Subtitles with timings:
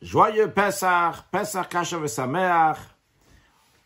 [0.00, 2.78] Joyeux Pessah, Pessah Kashav Sameach.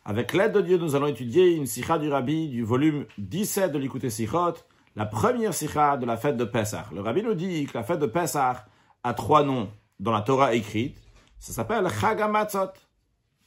[0.05, 3.79] Avec l'aide de Dieu, nous allons étudier une sikha du Rabbi du volume 17 de
[3.79, 4.57] l'Ikouté Sikhot,
[4.95, 6.85] la première sikha de la fête de Pessah.
[6.93, 8.67] Le Rabbi nous dit que la fête de Pessah
[9.03, 9.71] a trois noms
[10.01, 10.98] dans la Torah écrite.
[11.39, 12.73] Ça s'appelle Chagamatzot,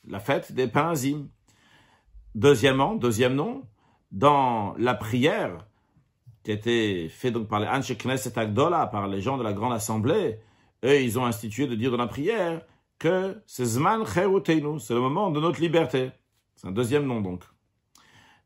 [0.07, 0.93] la fête des pains
[2.33, 3.61] Deuxièmement, deuxième nom,
[4.11, 5.67] dans la prière
[6.43, 9.53] qui a été faite donc par les Anshe Knesset Agdola, par les gens de la
[9.53, 10.39] grande assemblée,
[10.83, 12.61] eux, ils ont institué de dire dans la prière
[12.99, 16.11] que c'est Zman Cheruteinu, c'est le moment de notre liberté.
[16.55, 17.43] C'est un deuxième nom donc.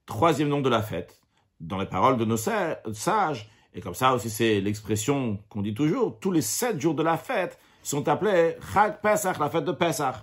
[0.05, 1.21] Troisième nom de la fête,
[1.59, 6.19] dans les paroles de nos sages, et comme ça aussi c'est l'expression qu'on dit toujours,
[6.19, 10.15] tous les sept jours de la fête sont appelés Chag Pesach, la fête de Pesach.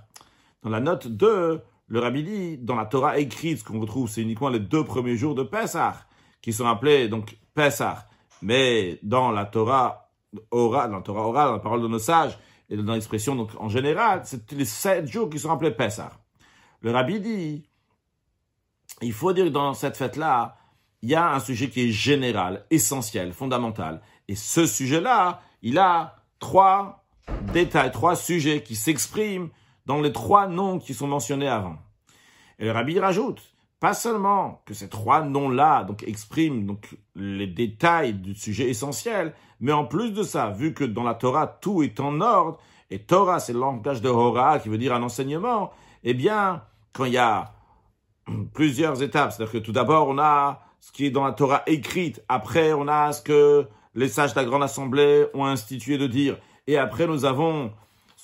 [0.62, 4.22] Dans la note 2, le Rabbi dit, dans la Torah écrite, ce qu'on retrouve, c'est
[4.22, 5.94] uniquement les deux premiers jours de Pesach,
[6.42, 7.98] qui sont appelés donc Pesach.
[8.42, 10.05] Mais dans la Torah
[10.50, 13.50] oral, dans la Torah orale, dans la parole de nos sages, et dans l'expression donc
[13.58, 16.12] en général, c'est les sept jours qui sont appelés Pessah.
[16.80, 17.68] Le rabbi dit,
[19.02, 20.56] il faut dire que dans cette fête-là,
[21.02, 24.00] il y a un sujet qui est général, essentiel, fondamental.
[24.28, 27.04] Et ce sujet-là, il a trois
[27.52, 29.50] détails, trois sujets qui s'expriment
[29.84, 31.76] dans les trois noms qui sont mentionnés avant.
[32.58, 33.42] Et le rabbi rajoute,
[33.80, 39.72] pas seulement que ces trois noms-là donc expriment donc les détails du sujet essentiel, mais
[39.72, 42.58] en plus de ça, vu que dans la Torah tout est en ordre,
[42.90, 45.72] et Torah c'est le langage de Hora qui veut dire un enseignement,
[46.04, 47.52] eh bien quand il y a
[48.54, 52.22] plusieurs étapes, c'est-à-dire que tout d'abord on a ce qui est dans la Torah écrite,
[52.28, 56.38] après on a ce que les sages de la grande assemblée ont institué de dire,
[56.66, 57.72] et après nous avons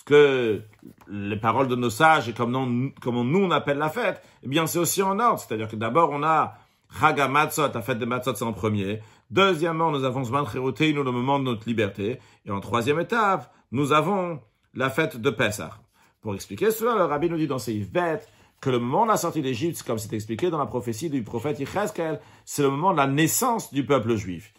[0.02, 0.62] ce que
[1.08, 4.66] les paroles de nos sages et comment nous, nous on appelle la fête, eh bien
[4.66, 5.38] c'est aussi en ordre.
[5.38, 6.54] C'est-à-dire que d'abord on a
[7.00, 9.00] Chaga Matzot, la fête des Matzot c'est en premier.
[9.30, 12.18] Deuxièmement, nous avons Zman nous le moment de notre liberté.
[12.44, 14.40] Et en troisième étape, nous avons
[14.74, 15.78] la fête de Pessah.
[16.20, 18.28] Pour expliquer cela, le rabbi nous dit dans ses bêtes
[18.60, 21.58] que le moment de la sortie d'Égypte, comme c'est expliqué dans la prophétie du prophète
[21.58, 24.52] Yecheskel, c'est le moment de la naissance du peuple juif.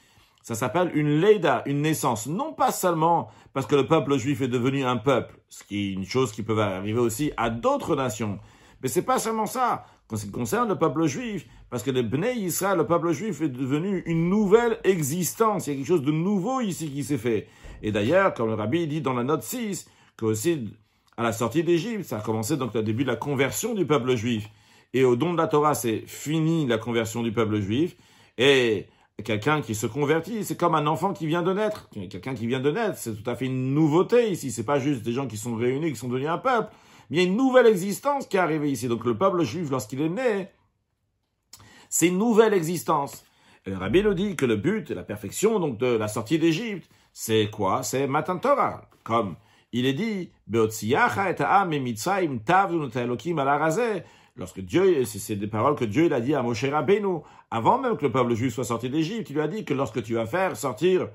[0.44, 2.28] Ça s'appelle une Leida, une naissance.
[2.28, 5.94] Non pas seulement parce que le peuple juif est devenu un peuple, ce qui est
[5.94, 8.40] une chose qui peut arriver aussi à d'autres nations.
[8.82, 9.86] Mais c'est pas seulement ça.
[10.08, 13.48] Quand qui concerne le peuple juif, parce que le Bnei Israël, le peuple juif est
[13.48, 15.66] devenu une nouvelle existence.
[15.66, 17.48] Il y a quelque chose de nouveau ici qui s'est fait.
[17.82, 20.70] Et d'ailleurs, comme le rabbi dit dans la note 6, que aussi
[21.16, 24.16] à la sortie d'Égypte, ça a commencé donc le début de la conversion du peuple
[24.16, 24.50] juif.
[24.94, 27.96] Et au don de la Torah, c'est fini la conversion du peuple juif.
[28.38, 28.88] Et
[29.22, 31.90] quelqu'un qui se convertit, c'est comme un enfant qui vient de naître.
[31.92, 34.52] Quelqu'un qui vient de naître, c'est tout à fait une nouveauté ici.
[34.52, 36.74] C'est pas juste des gens qui sont réunis, qui sont devenus un peuple.
[37.10, 38.88] Mais il y a une nouvelle existence qui est arrivée ici.
[38.88, 40.48] Donc le peuple juif, lorsqu'il est né,
[41.90, 43.24] c'est une nouvelle existence.
[43.66, 46.90] Et le rabbi nous dit que le but, la perfection donc de la sortie d'Égypte,
[47.14, 47.84] c'est quoi?
[47.84, 48.90] C'est Matan Torah.
[49.04, 49.36] Comme
[49.72, 50.32] il est dit,
[54.36, 57.20] Lorsque Dieu, c'est des paroles que Dieu a dit à Moshe Rabbeinu,
[57.52, 60.02] avant même que le peuple juif soit sorti d'Égypte, il lui a dit que lorsque
[60.02, 61.08] tu vas faire sortir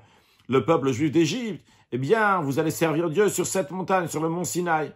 [0.47, 4.29] le peuple juif d'Égypte, eh bien, vous allez servir Dieu sur cette montagne, sur le
[4.29, 4.93] mont Sinaï.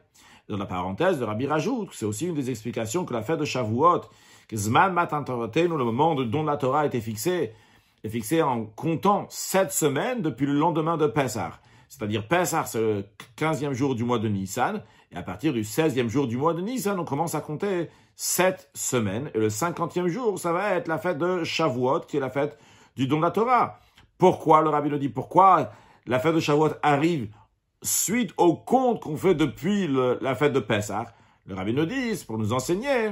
[0.47, 3.45] Dans la parenthèse, le Rabbi rajoute, c'est aussi une des explications que la fête de
[3.45, 4.01] Shavuot,
[4.47, 7.51] que Zman Matan le moment dont la Torah a été fixée,
[8.05, 11.59] est fixé en comptant sept semaines depuis le lendemain de Pessah.
[11.89, 13.05] C'est-à-dire Pessah, c'est le
[13.35, 16.61] quinzième jour du mois de Nissan, et à partir du seizième jour du mois de
[16.61, 19.31] Nissan, on commence à compter sept semaines.
[19.33, 22.57] Et le cinquantième jour, ça va être la fête de Shavuot, qui est la fête
[22.95, 23.79] du don de la Torah.
[24.17, 25.71] Pourquoi, le rabbi nous dit, pourquoi
[26.05, 27.29] la fête de Shavuot arrive
[27.81, 31.13] suite au compte qu'on fait depuis la fête de Pessah?
[31.45, 33.11] Le rabbi nous dit, c'est pour nous enseigner.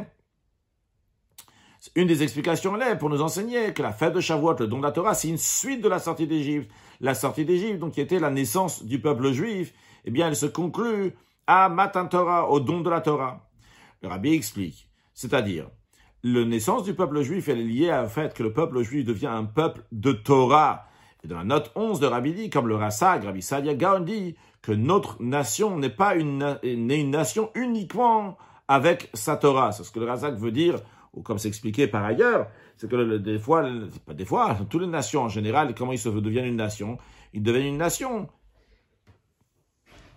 [1.95, 4.83] Une des explications là pour nous enseigner que la fête de Shavuot, le don de
[4.83, 6.71] la Torah, c'est une suite de la sortie d'Égypte.
[6.99, 9.73] La sortie d'Égypte, donc qui était la naissance du peuple juif,
[10.05, 11.15] eh bien, elle se conclut
[11.47, 13.49] à Matan Torah, au don de la Torah.
[14.03, 14.90] Le rabbi explique.
[15.21, 15.67] C'est-à-dire,
[16.23, 19.43] la naissance du peuple juif, est liée au fait que le peuple juif devient un
[19.43, 20.87] peuple de Torah.
[21.23, 24.35] Et dans la note 11 de Rabbi dit, comme le Rassag, Rabbi Sadia Gaon dit,
[24.63, 26.57] que notre nation n'est pas une,
[27.11, 28.35] nation uniquement
[28.67, 29.71] avec sa Torah.
[29.73, 30.79] C'est ce que le Rassag veut dire,
[31.13, 32.47] ou comme c'est expliqué par ailleurs,
[32.77, 33.63] c'est que des fois,
[34.07, 36.97] pas des fois, toutes les nations en général, comment ils se deviennent une nation?
[37.33, 38.27] Ils deviennent une nation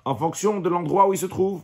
[0.06, 1.62] en fonction de l'endroit où ils se trouvent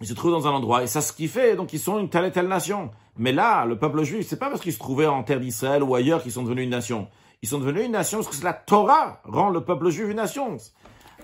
[0.00, 2.08] ils se trouvent dans un endroit, et ça ce qui fait, donc ils sont une
[2.08, 2.90] telle et telle nation.
[3.16, 5.94] Mais là, le peuple juif, c'est pas parce qu'ils se trouvaient en terre d'Israël ou
[5.94, 7.08] ailleurs qu'ils sont devenus une nation.
[7.42, 10.56] Ils sont devenus une nation parce que la Torah rend le peuple juif une nation.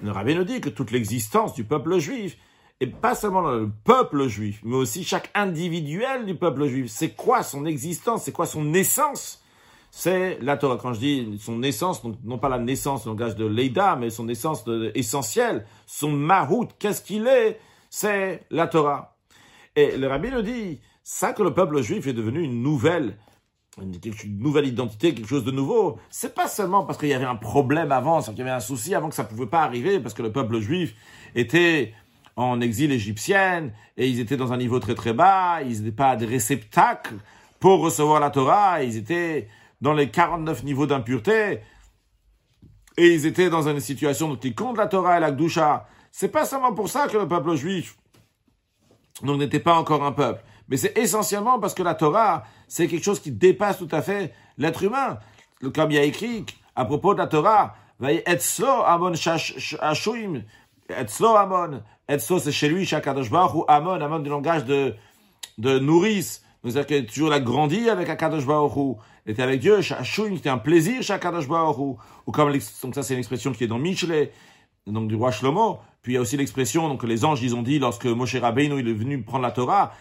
[0.02, 2.36] Le rabbin nous dit que toute l'existence du peuple juif,
[2.80, 7.44] et pas seulement le peuple juif, mais aussi chaque individuel du peuple juif, c'est quoi
[7.44, 9.40] son existence, c'est quoi son essence?
[9.92, 10.76] C'est la Torah.
[10.76, 14.24] Quand je dis son naissance, non pas la naissance, le langage de Leida, mais son
[14.24, 14.64] naissance
[14.96, 17.60] essentielle, son mahout, qu'est-ce qu'il est?
[17.96, 19.14] C'est la Torah.
[19.76, 23.16] Et le rabbi nous dit, ça que le peuple juif est devenu une nouvelle,
[23.80, 24.00] une,
[24.40, 27.92] nouvelle identité, quelque chose de nouveau, c'est pas seulement parce qu'il y avait un problème
[27.92, 30.32] avant, qu'il y avait un souci avant que ça pouvait pas arriver, parce que le
[30.32, 30.96] peuple juif
[31.36, 31.94] était
[32.34, 36.16] en exil égyptien, et ils étaient dans un niveau très très bas, ils n'étaient pas
[36.16, 37.14] des réceptacles
[37.60, 39.46] pour recevoir la Torah, ils étaient
[39.80, 41.60] dans les 49 niveaux d'impureté,
[42.96, 45.86] et ils étaient dans une situation dont ils comptent la Torah et la Gdusha.
[46.16, 47.96] C'est pas seulement pour ça que le peuple juif
[49.24, 53.18] n'était pas encore un peuple, mais c'est essentiellement parce que la Torah, c'est quelque chose
[53.18, 55.18] qui dépasse tout à fait l'être humain.
[55.74, 56.46] Comme il y a écrit
[56.76, 59.14] à propos de la Torah, Etzlo Amon
[59.80, 60.44] Ashuim,
[60.88, 64.94] Etzlo Amon, Etzlo c'est chez lui, Shakadosh ou Amon, Amon du langage de,
[65.58, 70.58] nourrice, c'est-à-dire qu'il toujours grandi avec Akadosh Baruch il était avec Dieu, Shachouim, c'était un
[70.58, 74.30] plaisir, Shakadosh Baruch Ou comme, donc ça c'est une expression qui est dans Michelet,
[74.86, 75.80] donc du roi Shlomo.
[76.04, 78.78] Puis il y a aussi l'expression, donc les anges, ils ont dit, lorsque Moshe Rabbeinu,
[78.78, 79.92] il est venu prendre la Torah,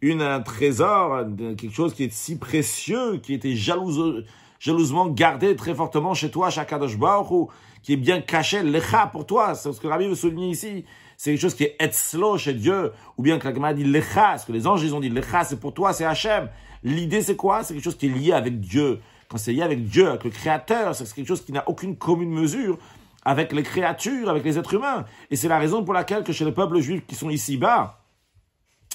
[0.00, 1.24] une, un trésor,
[1.56, 4.24] quelque chose qui est si précieux, qui était jalouse,
[4.58, 7.50] jalousement gardé très fortement chez toi, Shakadosh Baruch
[7.82, 9.54] qui est bien caché, lecha pour toi.
[9.54, 10.84] C'est ce que Rabbi veut souligner ici
[11.18, 14.46] c'est quelque chose qui est etzlo chez Dieu, ou bien que la dit lecha, ce
[14.46, 16.48] que les anges ils ont dit lecha, c'est pour toi, c'est Hachem.
[16.84, 17.64] L'idée c'est quoi?
[17.64, 19.00] C'est quelque chose qui est lié avec Dieu.
[19.28, 22.30] Quand c'est lié avec Dieu, avec le Créateur, c'est quelque chose qui n'a aucune commune
[22.30, 22.78] mesure
[23.28, 25.04] avec les créatures, avec les êtres humains.
[25.30, 28.00] Et c'est la raison pour laquelle que chez les peuples juifs qui sont ici-bas,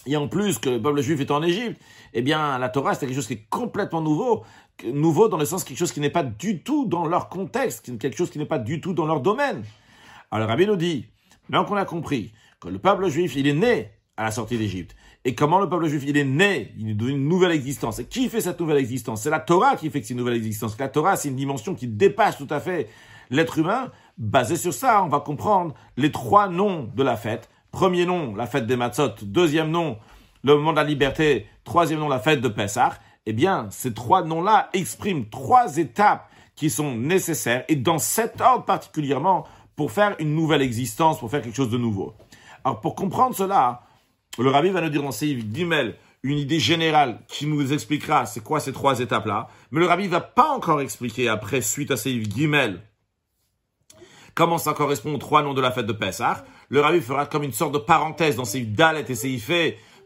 [0.07, 1.80] et en plus que le peuple juif est en Égypte,
[2.15, 4.44] eh bien la Torah c'est quelque chose qui est complètement nouveau,
[4.91, 8.18] nouveau dans le sens quelque chose qui n'est pas du tout dans leur contexte, quelque
[8.18, 9.63] chose qui n'est pas du tout dans leur domaine.
[10.31, 11.06] Alors Rabbi nous dit,
[11.47, 14.95] Maintenant qu'on a compris que le peuple juif, il est né à la sortie d'Égypte.
[15.25, 18.00] Et comment le peuple juif, il est né, il est une nouvelle existence.
[18.00, 19.21] Et qui fait cette nouvelle existence?
[19.21, 20.75] C'est la Torah qui fait que c'est une nouvelle existence.
[20.79, 22.89] La Torah, c'est une dimension qui dépasse tout à fait
[23.33, 23.91] l'être humain.
[24.18, 27.50] Basé sur ça, on va comprendre les trois noms de la fête.
[27.71, 29.15] Premier nom, la fête des Matzot.
[29.24, 29.97] Deuxième nom,
[30.44, 31.47] le moment de la liberté.
[31.63, 32.94] Troisième nom, la fête de Pessah.
[33.25, 37.65] Eh bien, ces trois noms-là expriment trois étapes qui sont nécessaires.
[37.68, 39.45] Et dans cet ordre particulièrement,
[39.75, 42.13] pour faire une nouvelle existence, pour faire quelque chose de nouveau.
[42.63, 43.81] Alors pour comprendre cela,
[44.38, 48.44] le rabbi va nous dire dans Seif Gimel une idée générale qui nous expliquera c'est
[48.44, 49.47] quoi ces trois étapes-là.
[49.71, 52.81] Mais le rabbi va pas encore expliquer après, suite à Seif Gimel,
[54.35, 56.45] comment ça correspond aux trois noms de la fête de Pessah.
[56.69, 59.51] Le rabbi fera comme une sorte de parenthèse dans Seif Dalet et Seif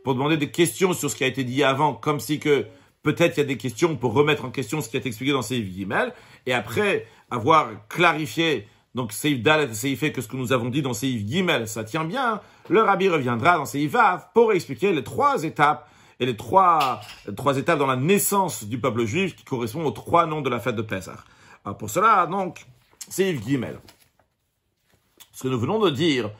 [0.03, 2.65] pour demander des questions sur ce qui a été dit avant, comme si que
[3.03, 5.31] peut-être il y a des questions pour remettre en question ce qui a été expliqué
[5.31, 6.13] dans Seif Gimel.
[6.45, 10.81] Et après avoir clarifié donc Seif Dalet et fait que ce que nous avons dit
[10.81, 12.41] dans Seif Gimel, ça tient bien.
[12.69, 15.89] Le rabbi reviendra dans Seif Vav pour expliquer les trois étapes
[16.19, 17.01] et les trois,
[17.57, 20.75] étapes dans la naissance du peuple juif qui correspondent aux trois noms de la fête
[20.75, 21.17] de Pessah.
[21.63, 22.65] Alors pour cela, donc,
[23.07, 23.79] Seif Gimel.
[25.37, 26.31] Ce que nous venons de dire,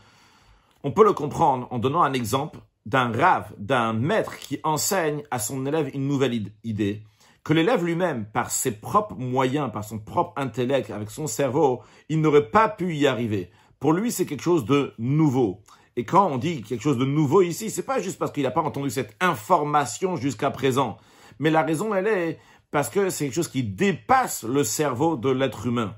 [0.83, 2.57] on peut le comprendre en donnant un exemple
[2.87, 7.03] d'un rave, d'un maître qui enseigne à son élève une nouvelle idée
[7.43, 12.21] que l'élève lui-même, par ses propres moyens, par son propre intellect, avec son cerveau, il
[12.21, 13.51] n'aurait pas pu y arriver.
[13.79, 15.61] Pour lui, c'est quelque chose de nouveau.
[15.95, 18.51] Et quand on dit quelque chose de nouveau ici, c'est pas juste parce qu'il n'a
[18.51, 20.97] pas entendu cette information jusqu'à présent.
[21.37, 22.39] Mais la raison, elle est
[22.71, 25.93] parce que c'est quelque chose qui dépasse le cerveau de l'être humain.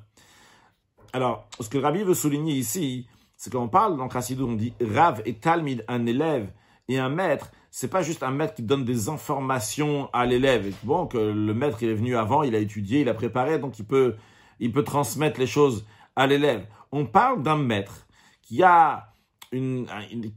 [1.13, 5.21] Alors, ce que Rabbi veut souligner ici, c'est qu'on parle dans Chassidou, on dit Rav
[5.25, 6.51] et Talmid, un élève
[6.87, 10.73] et un maître, c'est pas juste un maître qui donne des informations à l'élève.
[10.83, 13.79] Bon, que le maître il est venu avant, il a étudié, il a préparé, donc
[13.79, 14.15] il peut,
[14.59, 15.85] il peut transmettre les choses
[16.15, 16.65] à l'élève.
[16.91, 18.07] On parle d'un maître
[18.41, 19.13] qui a
[19.51, 19.87] une,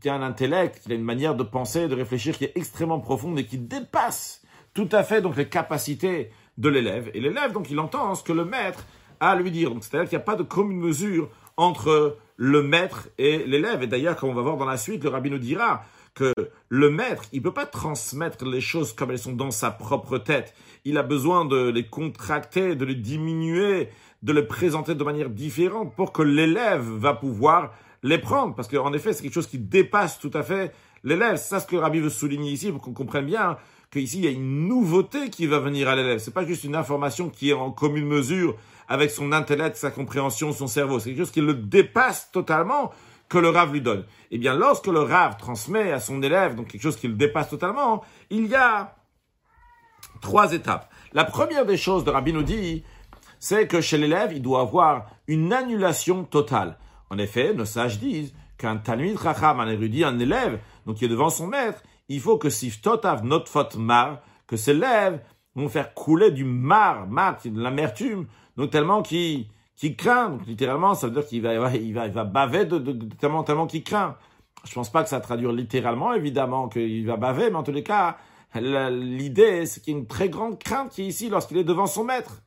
[0.00, 3.00] qui a un intellect, qui a une manière de penser, de réfléchir qui est extrêmement
[3.00, 4.42] profonde et qui dépasse
[4.74, 7.10] tout à fait donc les capacités de l'élève.
[7.14, 8.84] Et l'élève donc il entend ce que le maître
[9.22, 9.70] à lui dire.
[9.70, 13.82] Donc c'est-à-dire qu'il n'y a pas de commune mesure entre le maître et l'élève.
[13.82, 16.34] Et d'ailleurs, comme on va voir dans la suite, le rabbin nous dira que
[16.68, 20.54] le maître, il peut pas transmettre les choses comme elles sont dans sa propre tête.
[20.84, 23.88] Il a besoin de les contracter, de les diminuer,
[24.22, 28.56] de les présenter de manière différente pour que l'élève va pouvoir les prendre.
[28.56, 30.74] Parce qu'en effet, c'est quelque chose qui dépasse tout à fait
[31.04, 31.36] l'élève.
[31.36, 33.56] C'est ça ce que Rabbi veut souligner ici pour qu'on comprenne bien
[33.92, 36.18] qu'ici, il y a une nouveauté qui va venir à l'élève.
[36.18, 38.56] C'est pas juste une information qui est en commune mesure
[38.88, 40.98] avec son intellect, sa compréhension, son cerveau.
[40.98, 42.90] C'est quelque chose qui le dépasse totalement
[43.28, 44.04] que le Rav lui donne.
[44.30, 47.48] Eh bien, lorsque le Rav transmet à son élève, donc quelque chose qui le dépasse
[47.48, 48.96] totalement, il y a
[50.20, 50.90] trois étapes.
[51.12, 52.84] La première des choses de Rabbi nous dit,
[53.38, 56.78] c'est que chez l'élève, il doit avoir une annulation totale.
[57.10, 61.08] En effet, nos sages disent qu'un Talmud Chacham, un érudit, un élève, donc qui est
[61.08, 65.20] devant son maître, il faut que Siftotav Notfot Mar, que cet élève,
[65.54, 68.26] vont faire couler du mar, mar, de l'amertume,
[68.56, 70.38] donc tellement qu'il qui craint.
[70.46, 73.66] Littéralement, ça veut dire qu'il va, il va, il va baver de, de, tellement, tellement
[73.66, 74.16] qu'il craint.
[74.64, 77.82] Je pense pas que ça traduire littéralement, évidemment, qu'il va baver, mais en tous les
[77.82, 78.16] cas,
[78.54, 81.86] l'idée, c'est qu'il y a une très grande crainte qui est ici lorsqu'il est devant
[81.86, 82.42] son maître.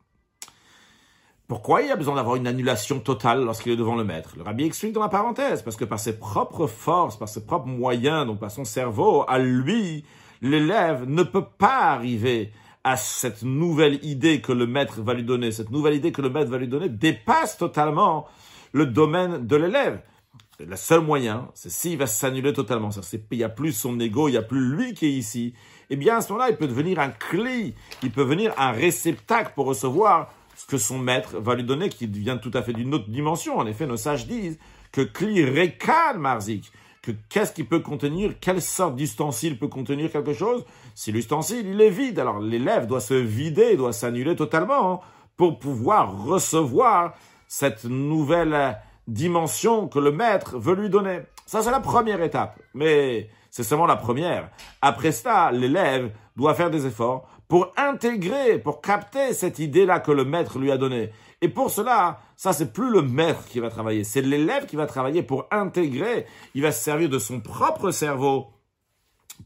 [1.48, 4.34] Pourquoi il a besoin d'avoir une annulation totale lorsqu'il est devant le maître?
[4.36, 7.68] Le rabbi explique dans la parenthèse, parce que par ses propres forces, par ses propres
[7.68, 10.04] moyens, donc par son cerveau, à lui,
[10.42, 12.50] l'élève ne peut pas arriver
[12.82, 15.52] à cette nouvelle idée que le maître va lui donner.
[15.52, 18.26] Cette nouvelle idée que le maître va lui donner dépasse totalement
[18.72, 20.02] le domaine de l'élève.
[20.58, 22.90] Le seul moyen, c'est s'il va s'annuler totalement.
[23.30, 25.54] Il n'y a plus son ego, il n'y a plus lui qui est ici.
[25.90, 29.52] Eh bien, à ce moment-là, il peut devenir un clé, il peut devenir un réceptacle
[29.54, 32.94] pour recevoir ce que son maître va lui donner, qui vient tout à fait d'une
[32.94, 33.58] autre dimension.
[33.58, 34.58] En effet, nos sages disent
[34.90, 36.72] que Kli Rekan Marzik,
[37.02, 41.80] que qu'est-ce qui peut contenir, quelle sorte d'ustensile peut contenir quelque chose, si l'ustensile, il
[41.80, 42.18] est vide.
[42.18, 45.00] Alors l'élève doit se vider, doit s'annuler totalement hein,
[45.36, 47.14] pour pouvoir recevoir
[47.46, 51.20] cette nouvelle dimension que le maître veut lui donner.
[51.44, 52.58] Ça, c'est la première étape.
[52.74, 54.50] Mais c'est seulement la première.
[54.82, 60.24] Après ça, l'élève doit faire des efforts pour intégrer, pour capter cette idée-là que le
[60.24, 61.10] maître lui a donnée.
[61.42, 64.86] Et pour cela, ça c'est plus le maître qui va travailler, c'est l'élève qui va
[64.86, 68.48] travailler pour intégrer, il va se servir de son propre cerveau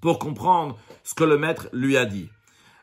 [0.00, 2.28] pour comprendre ce que le maître lui a dit.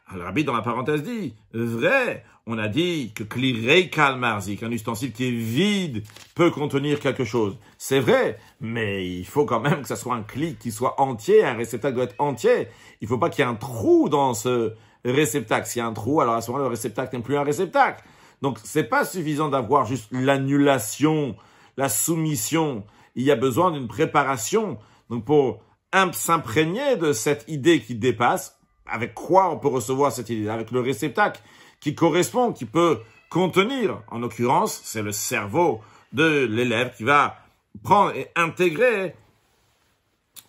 [0.10, 5.12] Alors, Rabbi, dans la parenthèse, dit, vrai, on a dit que klirei kalmarzik, un ustensile
[5.12, 7.58] qui est vide, peut contenir quelque chose.
[7.78, 11.44] C'est vrai, mais il faut quand même que ça soit un clic qui soit entier,
[11.44, 12.70] un réceptacle doit être entier.
[13.02, 14.74] Il faut pas qu'il y ait un trou dans ce
[15.12, 15.68] réceptacle.
[15.68, 18.04] S'il y a un trou, alors à ce moment-là, le réceptacle n'est plus un réceptacle.
[18.42, 21.36] Donc, c'est pas suffisant d'avoir juste l'annulation,
[21.76, 22.86] la soumission.
[23.16, 24.78] Il y a besoin d'une préparation.
[25.10, 25.64] Donc, pour
[26.12, 30.50] s'imprégner de cette idée qui dépasse, avec quoi on peut recevoir cette idée?
[30.50, 31.42] Avec le réceptacle
[31.80, 33.00] qui correspond, qui peut
[33.30, 34.02] contenir.
[34.10, 35.82] En l'occurrence, c'est le cerveau
[36.14, 37.38] de l'élève qui va
[37.84, 39.16] prendre et intégrer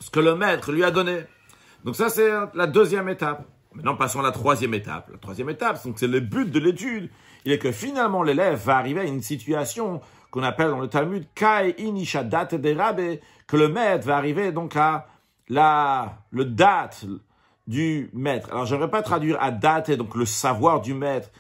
[0.00, 1.23] ce que le maître lui a donné.
[1.85, 3.47] Donc ça, c'est la deuxième étape.
[3.79, 5.09] Maintenant, passons à la troisième étape.
[5.13, 7.11] La troisième étape, c'est le but de l'étude.
[7.45, 10.01] Il est que finalement, l'élève va arriver à une situation
[10.33, 15.07] qu'on appelle dans le Talmud Kai Inishadat de que le maître va arriver donc à
[15.49, 17.05] la, le date
[17.69, 18.49] du maître.
[18.51, 21.31] Alors, j'aimerais pas traduire à date, donc le savoir du maître,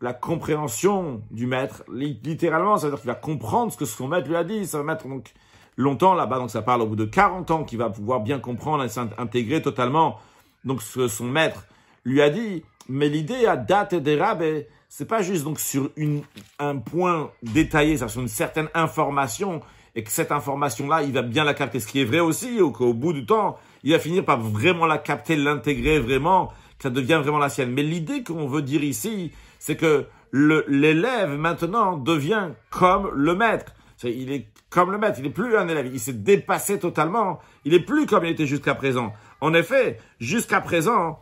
[0.00, 1.84] la compréhension du maître.
[1.92, 4.66] Littéralement, ça veut dire qu'il va comprendre ce que son maître lui a dit.
[4.66, 5.32] Ça va mettre donc
[5.76, 8.82] longtemps là-bas, donc ça parle au bout de 40 ans qu'il va pouvoir bien comprendre
[8.82, 10.18] et s'intégrer totalement
[10.64, 11.64] donc ce que son maître
[12.06, 12.64] lui a dit.
[12.88, 16.22] Mais l'idée à date des rabais, c'est pas juste donc sur une,
[16.58, 19.60] un point détaillé, c'est sur une certaine information,
[19.96, 21.80] et que cette information-là, il va bien la capter.
[21.80, 24.86] Ce qui est vrai aussi, ou qu'au bout du temps, il va finir par vraiment
[24.86, 27.72] la capter, l'intégrer vraiment, que ça devient vraiment la sienne.
[27.72, 33.72] Mais l'idée qu'on veut dire ici, c'est que l'élève maintenant devient comme le maître.
[34.04, 37.72] Il est comme le maître, il n'est plus un élève, il s'est dépassé totalement, il
[37.72, 39.12] n'est plus comme il était jusqu'à présent.
[39.40, 41.18] En effet, jusqu'à présent,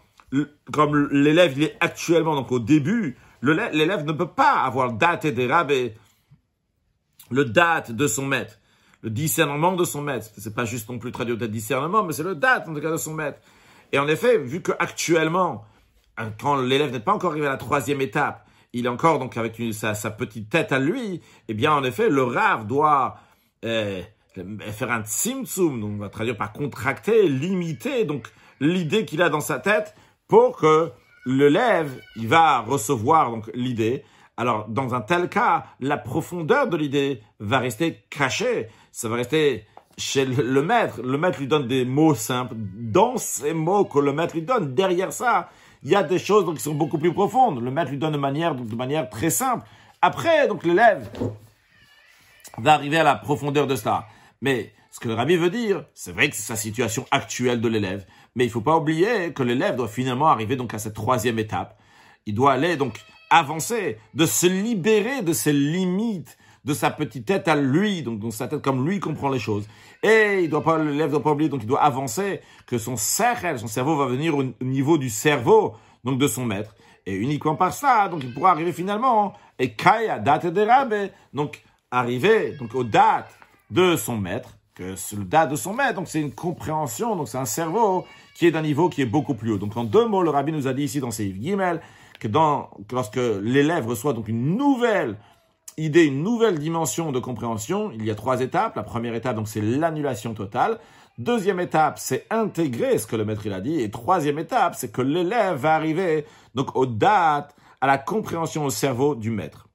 [0.73, 5.95] comme l'élève est actuellement, donc au début, l'élève ne peut pas avoir date et rabais,
[7.31, 8.59] le date de son maître,
[9.03, 10.31] le discernement de son maître.
[10.37, 12.91] C'est pas juste non plus traduit au discernement, mais c'est le date en tout cas
[12.91, 13.39] de son maître.
[13.93, 15.65] Et en effet, vu que actuellement,
[16.17, 19.37] hein, quand l'élève n'est pas encore arrivé à la troisième étape, il est encore donc
[19.37, 23.19] avec sa, petite tête à lui, eh bien en effet, le rave doit
[23.65, 24.03] euh,
[24.73, 28.27] faire un tzimtzum, donc on va traduire par contracter, limiter, donc
[28.61, 29.95] l'idée qu'il a dans sa tête
[30.29, 30.93] pour que
[31.27, 34.05] l'élève, il va recevoir donc l'idée.
[34.37, 38.69] Alors, dans un tel cas, la profondeur de l'idée va rester cachée.
[38.91, 39.67] Ça va rester
[39.97, 41.01] chez le maître.
[41.03, 42.55] Le maître lui donne des mots simples.
[42.57, 45.51] Dans ces mots que le maître lui donne, derrière ça,
[45.83, 47.63] il y a des choses qui sont beaucoup plus profondes.
[47.63, 49.65] Le maître lui donne de manière, de manière très simple.
[50.03, 51.09] Après, donc, l'élève
[52.59, 54.07] va arriver à la profondeur de cela.
[54.41, 57.69] Mais ce que le rabbi veut dire, c'est vrai que c'est sa situation actuelle de
[57.69, 58.05] l'élève.
[58.35, 61.79] Mais il faut pas oublier que l'élève doit finalement arriver donc à cette troisième étape.
[62.27, 63.01] Il doit aller donc
[63.31, 68.31] avancer, de se libérer de ses limites, de sa petite tête à lui, donc dans
[68.31, 69.67] sa tête comme lui comprend les choses.
[70.03, 73.59] Et il doit pas, l'élève doit pas oublier, donc il doit avancer, que son cerveau,
[73.59, 75.75] son cerveau va venir au niveau du cerveau,
[76.05, 76.75] donc de son maître.
[77.07, 81.63] Et uniquement par ça, donc il pourra arriver finalement, et kaya date de rabbe, donc
[81.91, 83.33] arriver, donc aux dates
[83.71, 87.39] de son maître, que le date de son maître, donc c'est une compréhension, donc c'est
[87.39, 89.59] un cerveau qui est d'un niveau qui est beaucoup plus haut.
[89.59, 91.81] Donc en deux mots, le rabbi nous a dit ici dans ses Gimel
[92.21, 95.17] que, dans, que lorsque l'élève reçoit donc une nouvelle
[95.79, 97.91] idée, une nouvelle dimension de compréhension.
[97.93, 98.77] Il y a trois étapes.
[98.77, 100.79] La première étape, donc, c'est l'annulation totale.
[101.19, 103.81] Deuxième étape, c'est intégrer ce que le maître il a dit.
[103.81, 108.71] Et troisième étape, c'est que l'élève va arriver donc aux dates, à la compréhension au
[108.71, 109.69] cerveau du maître.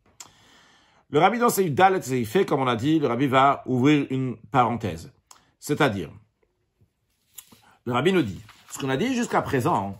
[1.11, 4.05] Le rabbi dans ses dalet il fait, comme on a dit, le rabbi va ouvrir
[4.09, 5.11] une parenthèse.
[5.59, 6.09] C'est-à-dire,
[7.89, 9.97] le rabbi nous dit, ce qu'on a dit jusqu'à présent,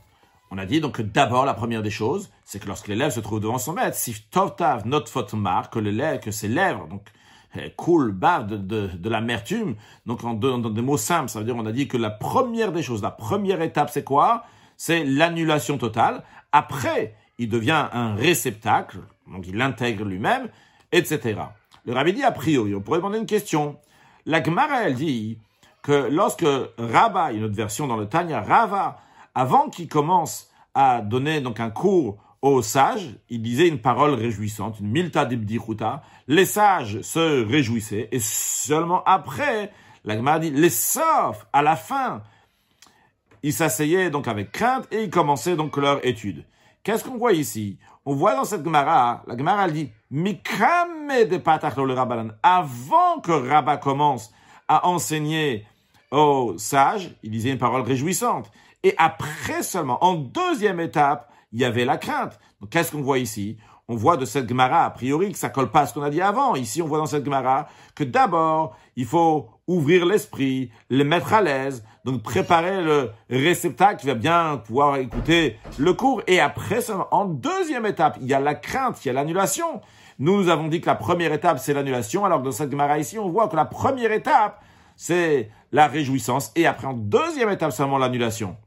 [0.52, 3.20] on a dit donc que d'abord, la première des choses, c'est que lorsque l'élève se
[3.20, 7.02] trouve devant son maître, si tovtav not fotmar, que l'élève, que ses lèvres, donc,
[7.56, 11.46] eh, coulent, bavent de, de, de l'amertume, donc en, dans des mots simples, ça veut
[11.46, 14.44] dire, on a dit que la première des choses, la première étape, c'est quoi?
[14.78, 16.24] C'est l'annulation totale.
[16.52, 19.00] Après, il devient un réceptacle,
[19.32, 20.50] donc il l'intègre lui-même,
[20.92, 21.42] etc.
[21.86, 23.78] Le rabbi dit a priori, on pourrait demander une question.
[24.28, 25.40] La Gemara, elle dit
[25.82, 26.46] que lorsque
[26.78, 29.00] Rabba, une autre version dans le Tanya, Rava,
[29.36, 34.80] avant qu'il commence à donner donc un cours aux sages, il disait une parole réjouissante,
[34.80, 36.04] une milta d'ibdichuta.
[36.28, 39.72] Les sages se réjouissaient et seulement après,
[40.06, 42.24] la Gemara dit, les sauf à la fin,
[43.44, 46.46] ils s'asseyaient donc avec crainte et ils commençaient donc leur étude.
[46.84, 47.78] Qu'est-ce qu'on voit ici?
[48.06, 54.32] On voit dans cette Gemara, la Gemara dit, de le Rabbanan, avant que Rabba commence
[54.68, 55.66] à enseigner
[56.12, 58.52] aux sages, il disait une parole réjouissante.
[58.84, 62.40] Et après seulement, en deuxième étape, il y avait la crainte.
[62.62, 63.58] Donc, qu'est-ce qu'on voit ici?
[63.88, 66.12] On voit de cette Gemara, a priori, que ça colle pas à ce qu'on a
[66.12, 66.56] dit avant.
[66.56, 71.42] Ici, on voit dans cette Gemara que d'abord, il faut ouvrir l'esprit, le mettre à
[71.42, 76.22] l'aise, donc préparer le réceptacle qui va bien pouvoir écouter le cours.
[76.28, 79.82] Et après seulement, en deuxième étape, il y a la crainte, il y a l'annulation.
[80.20, 83.00] Nous, nous avons dit que la première étape, c'est l'annulation, alors que dans cette Gemara
[83.00, 84.62] ici, on voit que la première étape,
[85.02, 88.58] c'est la réjouissance, et après, en deuxième étape, seulement l'annulation.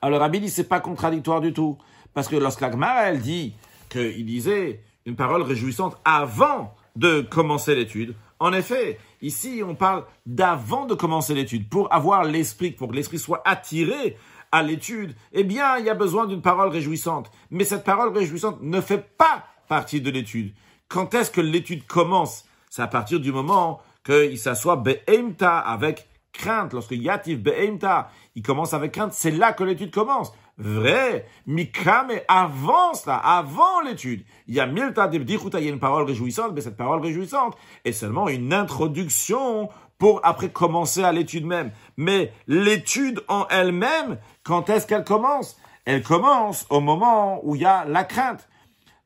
[0.00, 1.78] Alors, Rabbi dit, c'est pas contradictoire du tout.
[2.14, 3.54] Parce que lorsque la elle dit
[3.88, 10.84] qu'il disait une parole réjouissante avant de commencer l'étude, en effet, ici, on parle d'avant
[10.84, 11.68] de commencer l'étude.
[11.68, 14.16] Pour avoir l'esprit, pour que l'esprit soit attiré
[14.50, 17.30] à l'étude, eh bien, il y a besoin d'une parole réjouissante.
[17.52, 20.54] Mais cette parole réjouissante ne fait pas partie de l'étude.
[20.88, 22.46] Quand est-ce que l'étude commence?
[22.68, 26.72] C'est à partir du moment qu'il s'assoit be'emta avec crainte.
[26.72, 30.32] Lorsque yatif be'emta, il commence avec crainte, c'est là que l'étude commence.
[30.58, 34.24] Vrai, mikame avance là, avant l'étude.
[34.46, 37.56] Il y a milta de il y a une parole réjouissante, mais cette parole réjouissante
[37.84, 41.72] est seulement une introduction pour après commencer à l'étude même.
[41.96, 45.56] Mais l'étude en elle-même, quand est-ce qu'elle commence?
[45.84, 48.48] Elle commence au moment où il y a la crainte.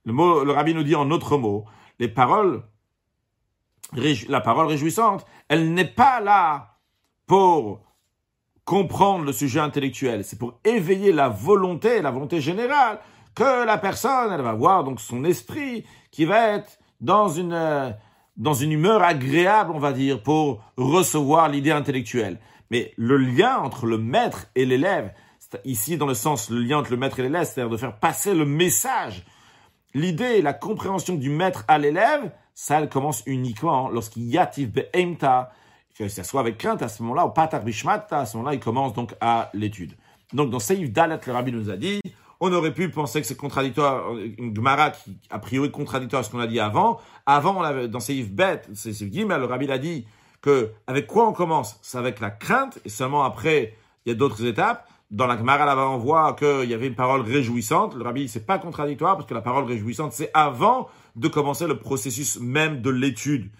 [0.04, 1.64] Le, mot, le rabbi nous dit en autre mot,
[1.98, 2.62] les paroles,
[4.28, 6.78] la parole réjouissante, elle n'est pas là
[7.26, 7.80] pour
[8.64, 12.98] comprendre le sujet intellectuel, c'est pour éveiller la volonté, la volonté générale,
[13.34, 17.94] que la personne, elle va voir donc son esprit qui va être dans une,
[18.36, 22.40] dans une humeur agréable, on va dire, pour recevoir l'idée intellectuelle.
[22.70, 25.12] Mais le lien entre le maître et l'élève,
[25.64, 28.34] ici dans le sens le lien entre le maître et l'élève, c'est-à-dire de faire passer
[28.34, 29.24] le message
[29.96, 35.52] L'idée, la compréhension du maître à l'élève, ça, elle commence uniquement lorsqu'il yatif be'emta,
[35.96, 38.60] que ce soit avec crainte à ce moment-là, ou patar bishmata, à ce moment-là, il
[38.60, 39.94] commence donc à l'étude.
[40.32, 42.00] Donc, dans Seif Dalet, le rabbi nous a dit,
[42.40, 46.30] on aurait pu penser que c'est contradictoire, une Gemara qui, a priori, contradictoire à ce
[46.30, 46.98] qu'on a dit avant.
[47.26, 50.06] Avant, on avait, dans Seif Bet, Seif Gimel, le rabbi a dit
[50.40, 51.78] que, avec quoi on commence?
[51.82, 54.88] C'est avec la crainte, et seulement après, il y a d'autres étapes.
[55.10, 57.94] Dans la Gemara, là-bas, on voit qu'il y avait une parole réjouissante.
[57.94, 61.78] Le rabbi, c'est pas contradictoire parce que la parole réjouissante, c'est avant de commencer le
[61.78, 63.50] processus même de l'étude.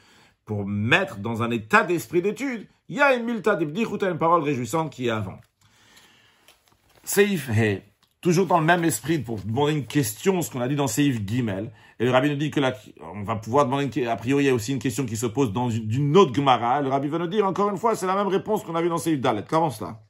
[0.45, 4.43] Pour mettre dans un état d'esprit d'étude, il y a une milta de une parole
[4.43, 5.39] réjouissante qui est avant.
[7.05, 7.49] Seif
[8.21, 11.21] toujours dans le même esprit pour demander une question, ce qu'on a dit dans Seif
[11.25, 11.71] Gimel.
[12.01, 12.75] Et le rabbi nous dit que là,
[13.15, 15.53] on va pouvoir demander, a priori, il y a aussi une question qui se pose
[15.53, 16.83] dans une autre Gemara.
[16.83, 18.89] Le rabbi va nous dire, encore une fois, c'est la même réponse qu'on a vu
[18.89, 19.45] dans Seif Dalet.
[19.49, 20.06] Comment cela?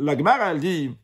[0.00, 0.96] La Gemara, elle dit,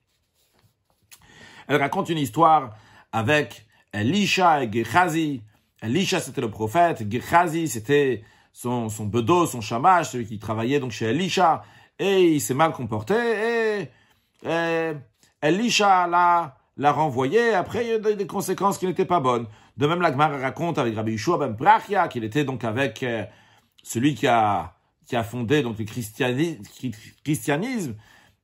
[1.68, 2.76] elle raconte une histoire
[3.12, 5.42] avec Elisha et Gehazi.
[5.82, 7.10] Elisha, c'était le prophète.
[7.10, 11.62] Gehazi, c'était son, son bedo, son chamash, celui qui travaillait donc chez Elisha.
[11.98, 13.90] Et il s'est mal comporté et,
[15.42, 17.54] Elisha l'a, l'a renvoyé.
[17.54, 19.46] Après, il y a des, des conséquences qui n'étaient pas bonnes.
[19.76, 23.24] De même, la Gemara raconte avec Rabbi Yeshua ben Brachia, qu'il était donc avec euh,
[23.82, 24.74] celui qui a,
[25.06, 27.94] qui a fondé donc le christianisme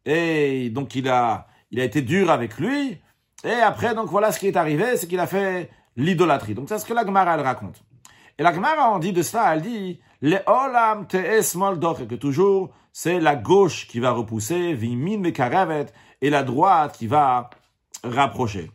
[0.05, 2.99] et donc il a, il a été dur avec lui.
[3.45, 6.55] Et après, donc voilà ce qui est arrivé, c'est qu'il a fait l'idolâtrie.
[6.55, 7.83] Donc c'est ce que la Gemara, elle raconte.
[8.39, 12.71] Et la Gemara, on dit de ça, elle dit, le olam te'es moldoch, que toujours,
[12.93, 15.23] c'est la gauche qui va repousser, vimin
[16.21, 17.51] et la droite qui va
[18.05, 18.71] rapprocher.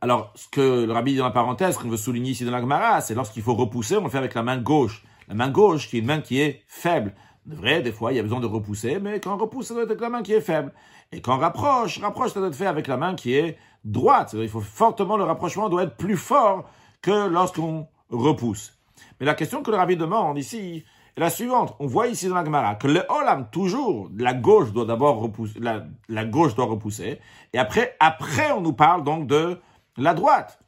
[0.00, 2.60] Alors, ce que le rabbi dit dans la parenthèse, qu'on veut souligner ici dans la
[2.60, 5.04] Gemara, c'est lorsqu'il faut repousser, on le fait avec la main gauche.
[5.28, 7.14] La main gauche, qui est une main qui est faible.
[7.44, 9.82] Vrai, des fois, il y a besoin de repousser, mais quand on repousse, ça doit
[9.82, 10.72] être avec la main qui est faible.
[11.10, 14.34] Et quand on rapproche, rapproche, ça doit être fait avec la main qui est droite.
[14.38, 16.70] Il faut fortement, le rapprochement doit être plus fort
[17.02, 18.78] que lorsqu'on repousse.
[19.18, 20.84] Mais la question que le rabbi demande ici
[21.16, 21.74] est la suivante.
[21.80, 25.58] On voit ici dans la Gemara que le Olam, toujours, la gauche doit d'abord repousser,
[25.60, 27.20] la, gauche doit repousser.
[27.52, 29.60] Et après, après, on nous parle donc de
[29.96, 30.60] la droite.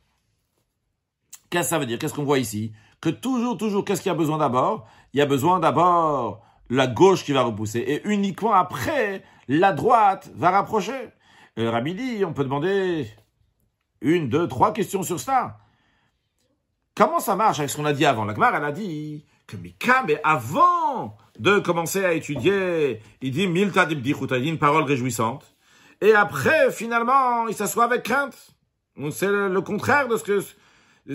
[1.51, 1.99] Qu'est-ce que ça veut dire?
[1.99, 2.73] Qu'est-ce qu'on voit ici?
[3.01, 4.87] Que toujours, toujours, qu'est-ce qu'il y a besoin d'abord?
[5.13, 6.43] Il y a besoin d'abord
[6.75, 7.79] la gauche qui va repousser.
[7.81, 11.09] Et uniquement après, la droite va rapprocher.
[11.57, 13.09] Et Rabbi dit, on peut demander
[14.01, 15.59] une, deux, trois questions sur ça.
[16.95, 18.25] Comment ça marche avec ce qu'on a dit avant?
[18.25, 23.47] La Gemara, elle a dit que Mika, mais avant de commencer à étudier, il dit
[23.47, 24.15] Milta il dit
[24.49, 25.55] une parole réjouissante.
[26.01, 28.37] Et après, finalement, il s'assoit avec crainte.
[29.11, 30.41] C'est le, contraire de ce que,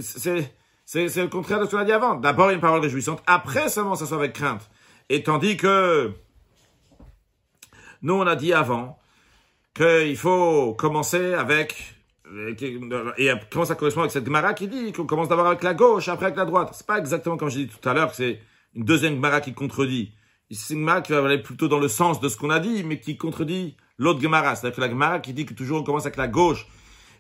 [0.02, 0.54] c'est,
[0.86, 2.16] c'est, le contraire de ce qu'on a dit avant.
[2.16, 3.24] D'abord, une parole réjouissante.
[3.26, 4.70] Après seulement, s'assoit avec crainte.
[5.10, 6.14] Et tandis que,
[8.02, 9.00] nous, on a dit avant
[9.74, 11.96] qu'il faut commencer avec
[13.18, 16.10] et comment ça correspond avec cette Gemara qui dit qu'on commence d'abord avec la gauche,
[16.10, 16.70] après avec la droite.
[16.74, 18.40] C'est pas exactement comme j'ai dit tout à l'heure, c'est
[18.76, 20.14] une deuxième Gemara qui contredit.
[20.52, 22.84] C'est une Gemara qui va aller plutôt dans le sens de ce qu'on a dit,
[22.84, 24.56] mais qui contredit l'autre Gemara.
[24.56, 26.68] C'est-à-dire que la Gemara qui dit que toujours on commence avec la gauche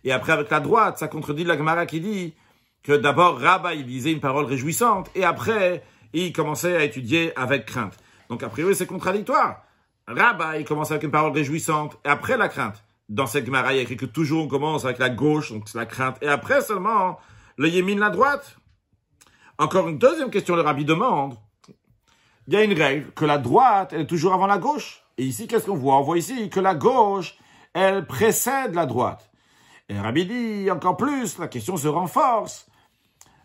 [0.04, 2.36] et après avec la droite, ça contredit la Gemara qui dit
[2.84, 7.65] que d'abord Rabba il disait une parole réjouissante et après il commençait à étudier avec
[7.65, 7.97] crainte.
[8.29, 9.63] Donc a priori c'est contradictoire.
[10.07, 13.77] Rabba il commence avec une parole réjouissante et après la crainte dans cette Gemara, il
[13.77, 16.27] y a écrit que toujours on commence avec la gauche, donc c'est la crainte, et
[16.27, 17.19] après seulement
[17.57, 18.57] le yémin, la droite.
[19.57, 21.35] Encore une deuxième question, le rabbi demande.
[22.47, 25.03] Il y a une règle que la droite, elle est toujours avant la gauche.
[25.17, 25.97] Et ici, qu'est-ce qu'on voit?
[25.97, 27.35] On voit ici que la gauche,
[27.73, 29.29] elle précède la droite.
[29.89, 32.67] Et le rabbi dit encore plus, la question se renforce.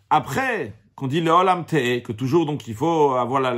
[0.09, 3.53] Après qu'on dit le olam que toujours donc il faut avoir la,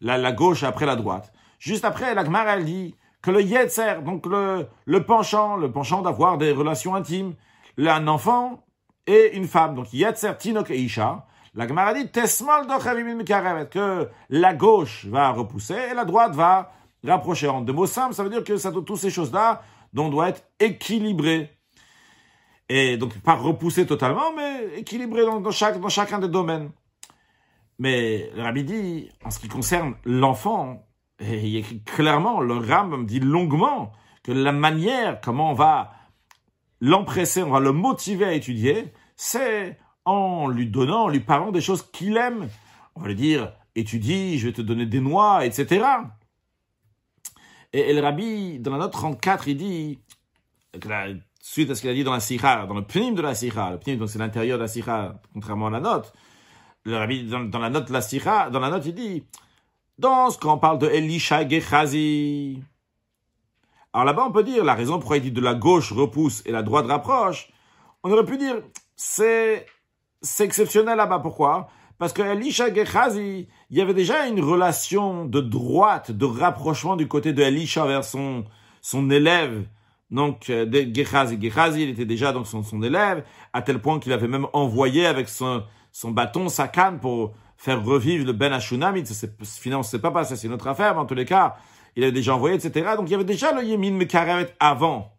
[0.00, 1.32] la, la, gauche après la droite.
[1.58, 6.38] Juste après, la Gemara, dit que le yetzer, donc le, le penchant, le penchant d'avoir
[6.38, 7.34] des relations intimes,
[7.78, 8.64] un enfant
[9.06, 15.06] et une femme, donc yetzer, tinok et isha, la Gemara dit tesmol que la gauche
[15.06, 16.72] va repousser et la droite va
[17.02, 17.48] rapprocher.
[17.48, 19.62] En deux mots simples, ça veut dire que ça, toutes ces choses-là,
[19.94, 21.55] dont doit être équilibré.
[22.68, 26.70] Et donc, pas repousser totalement, mais équilibré dans, chaque, dans chacun des domaines.
[27.78, 30.86] Mais le Rabbi dit, en ce qui concerne l'enfant,
[31.20, 35.92] et il écrit clairement, le Ram dit longuement que la manière comment on va
[36.80, 41.60] l'empresser, on va le motiver à étudier, c'est en lui donnant, en lui parlant des
[41.60, 42.48] choses qu'il aime.
[42.94, 45.86] On va lui dire, étudie, je vais te donner des noix, etc.
[47.72, 49.98] Et, le rabbi, dans la note 34, il dit,
[51.48, 53.70] suite à ce qu'il a dit dans la Sikha, dans le pnim de la Sikha,
[53.70, 56.12] le pnim, donc c'est l'intérieur de la Sikha, contrairement à la note,
[56.84, 59.24] dans, la note la Sikha, dans la note, il dit,
[59.96, 62.62] dans ce qu'on parle de Elisha Gechazi.
[63.92, 66.50] Alors là-bas, on peut dire la raison pourquoi il dit de la gauche repousse et
[66.50, 67.48] la droite rapproche.
[68.02, 68.56] On aurait pu dire
[68.96, 69.66] c'est
[70.20, 71.20] c'est exceptionnel là-bas.
[71.20, 71.68] Pourquoi?
[71.96, 77.08] Parce que Elisha Gechazi, il y avait déjà une relation de droite, de rapprochement du
[77.08, 78.44] côté de Elisha vers son
[78.82, 79.66] son élève.
[80.10, 80.86] Donc, euh, de.
[80.94, 85.28] Gechazi, il était déjà donc son, élève, à tel point qu'il avait même envoyé avec
[85.28, 88.96] son, son bâton, sa canne pour faire revivre le Ben Hashunam,
[89.42, 91.56] finalement, c'est pas passé, c'est notre affaire, mais en tous les cas,
[91.96, 92.90] il avait déjà envoyé, etc.
[92.96, 95.12] Donc il y avait déjà le Yemin Mekaret avant.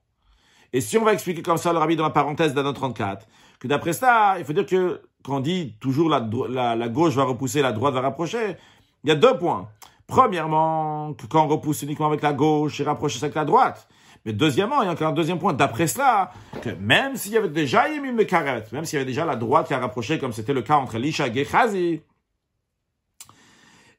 [0.71, 3.25] Et si on va expliquer comme ça le rabbi dans la parenthèse d'Anno 34,
[3.59, 7.15] que d'après ça, il faut dire que quand on dit toujours la, la, la, gauche
[7.15, 8.55] va repousser, la droite va rapprocher,
[9.03, 9.69] il y a deux points.
[10.05, 13.87] Premièrement, que quand on repousse uniquement avec la gauche, et rapproche avec la droite.
[14.27, 17.37] Mais deuxièmement, il y a encore un deuxième point, d'après cela, que même s'il y
[17.37, 20.33] avait déjà Yemin Mekaret, même s'il y avait déjà la droite qui a rapproché, comme
[20.33, 22.01] c'était le cas entre Elisha et Gechazi,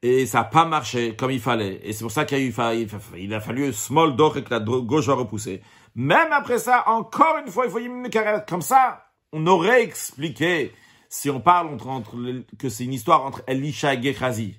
[0.02, 1.80] et ça n'a pas marché comme il fallait.
[1.82, 5.06] Et c'est pour ça qu'il a, il a fallu small door et que la gauche
[5.06, 5.62] va repousser.
[5.94, 10.74] Même après ça, encore une fois, il faut y mettre Comme ça, on aurait expliqué,
[11.08, 12.16] si on parle entre,
[12.58, 14.58] que c'est une histoire entre Elisha et Gechazi.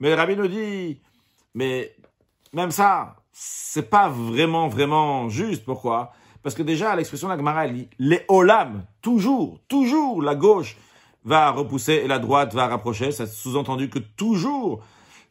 [0.00, 1.02] Mais le rabbi nous dit,
[1.54, 1.94] mais
[2.54, 5.64] même ça, c'est pas vraiment, vraiment juste.
[5.64, 6.12] Pourquoi?
[6.42, 10.76] Parce que déjà, l'expression de la Gemara, elle dit, les olam, toujours, toujours, la gauche,
[11.24, 13.12] va repousser et la droite va rapprocher.
[13.12, 14.82] Ça sous-entendu que toujours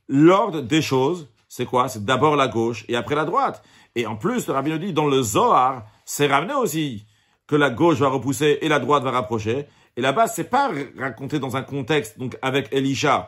[0.07, 1.89] l'ordre des choses, c'est quoi?
[1.89, 3.63] C'est d'abord la gauche et après la droite.
[3.95, 7.05] Et en plus, le rabbin nous dit, dans le Zohar, c'est ramené aussi
[7.47, 9.65] que la gauche va repousser et la droite va rapprocher.
[9.97, 13.27] Et là-bas, c'est pas raconté dans un contexte, donc avec Elisha.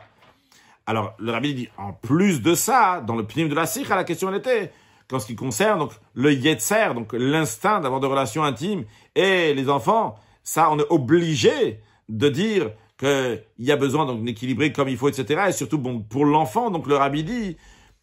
[0.86, 4.04] Alors, le rabbi dit, en plus de ça, dans le pnim de la sikha, la
[4.04, 4.72] question était,
[5.08, 9.68] qu'en ce qui concerne donc le yetzer, donc l'instinct d'avoir des relations intimes, et les
[9.68, 15.08] enfants, ça, on est obligé de dire qu'il y a besoin d'équilibrer comme il faut,
[15.08, 15.44] etc.
[15.48, 17.56] Et surtout, bon, pour l'enfant, donc le rabbi dit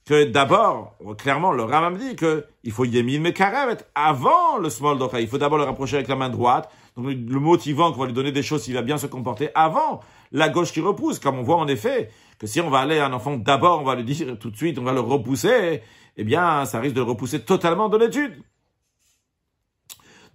[0.05, 4.97] que d'abord, clairement, le Rambam dit que il faut Yemin Mekarevet avant le small.
[5.19, 6.69] Il faut d'abord le rapprocher avec la main droite.
[6.97, 9.99] Le motivant qu'on va lui donner des choses s'il va bien se comporter avant
[10.31, 11.19] la gauche qui repousse.
[11.19, 13.83] Comme on voit en effet que si on va aller à un enfant d'abord, on
[13.83, 15.83] va lui dire tout de suite, on va le repousser,
[16.17, 18.41] eh bien, ça risque de le repousser totalement de l'étude.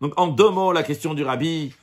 [0.01, 1.75] Donc en deux mots, la question du rabbi,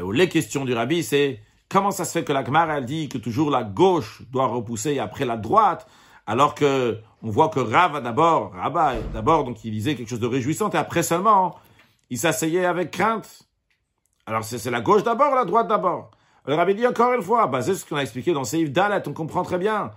[0.00, 3.08] ou les questions du rabbi, c'est comment ça se fait que la Gemara, elle dit
[3.08, 5.86] que toujours la gauche doit repousser après la droite
[6.26, 10.26] alors que on voit que Rav d'abord, Rabba d'abord, donc il disait quelque chose de
[10.26, 11.56] réjouissant, et après seulement,
[12.10, 13.42] il s'asseyait avec crainte.
[14.26, 16.10] Alors c'est la gauche d'abord, la droite d'abord.
[16.46, 19.02] Le Rabbi dit encore une fois, basé sur ce qu'on a expliqué dans Seif Dalet,
[19.06, 19.90] on comprend très bien.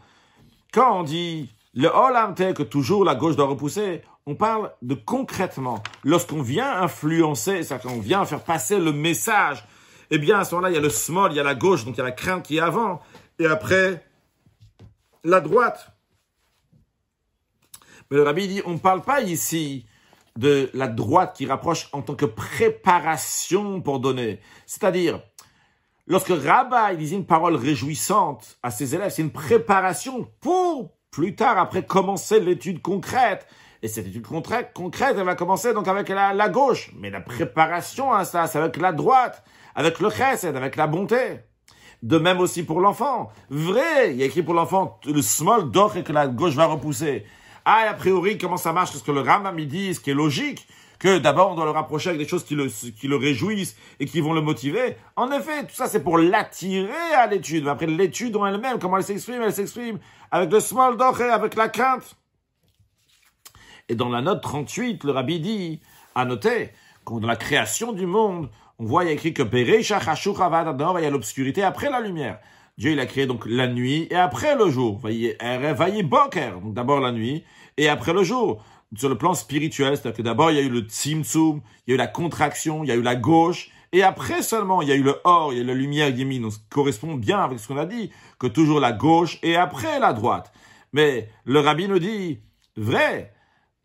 [0.73, 5.83] Quand on dit le Olam que toujours la gauche doit repousser, on parle de concrètement.
[6.03, 9.63] Lorsqu'on vient influencer, c'est-à-dire qu'on vient faire passer le message,
[10.09, 11.85] eh bien à ce moment-là, il y a le small, il y a la gauche,
[11.85, 12.99] donc il y a la crainte qui est avant,
[13.37, 14.03] et après,
[15.23, 15.91] la droite.
[18.09, 19.85] Mais le rabbi dit, on ne parle pas ici
[20.35, 24.39] de la droite qui rapproche en tant que préparation pour donner.
[24.65, 25.21] C'est-à-dire,
[26.09, 31.57] lorsque Rabbi disait une parole réjouissante à ses élèves, c'est une préparation pour plus tard,
[31.57, 33.47] après commencer l'étude concrète.
[33.81, 36.91] Et cette étude concrète, concrète elle va commencer donc avec la, gauche.
[36.97, 39.43] Mais la préparation à ça, c'est avec la droite,
[39.73, 41.39] avec le chesed, avec la bonté.
[42.03, 43.29] De même aussi pour l'enfant.
[43.49, 46.65] Vrai, il y a écrit pour l'enfant, le small d'or et que la gauche va
[46.65, 47.25] repousser.
[47.65, 48.91] Ah, a priori, comment ça marche?
[48.91, 50.67] Parce que le Rambam, il dit, ce qui est logique,
[50.99, 54.05] que d'abord on doit le rapprocher avec des choses qui le, qui le réjouissent et
[54.05, 54.97] qui vont le motiver.
[55.15, 57.63] En effet, tout ça c'est pour l'attirer à l'étude.
[57.63, 59.41] Mais après l'étude en elle-même, comment elle s'exprime?
[59.41, 62.15] Elle s'exprime avec le small et avec la crainte.
[63.87, 65.79] Et dans la note 38, le rabbi dit,
[66.13, 66.69] à noter,
[67.05, 71.05] que dans la création du monde, on voit, il y a écrit que il y
[71.05, 72.39] a l'obscurité après la lumière.
[72.77, 75.01] Dieu, il a créé donc la nuit et après le jour.
[75.01, 77.43] Donc d'abord la nuit
[77.77, 78.63] et après le jour.
[78.95, 81.93] Sur le plan spirituel, c'est-à-dire que d'abord il y a eu le tzimtzum, il y
[81.93, 84.91] a eu la contraction, il y a eu la gauche, et après seulement il y
[84.91, 86.41] a eu le or, il y a eu la lumière yémine.
[86.41, 89.99] Donc ça correspond bien avec ce qu'on a dit, que toujours la gauche et après
[89.99, 90.51] la droite.
[90.91, 92.39] Mais le rabbi nous dit,
[92.77, 93.31] vrai,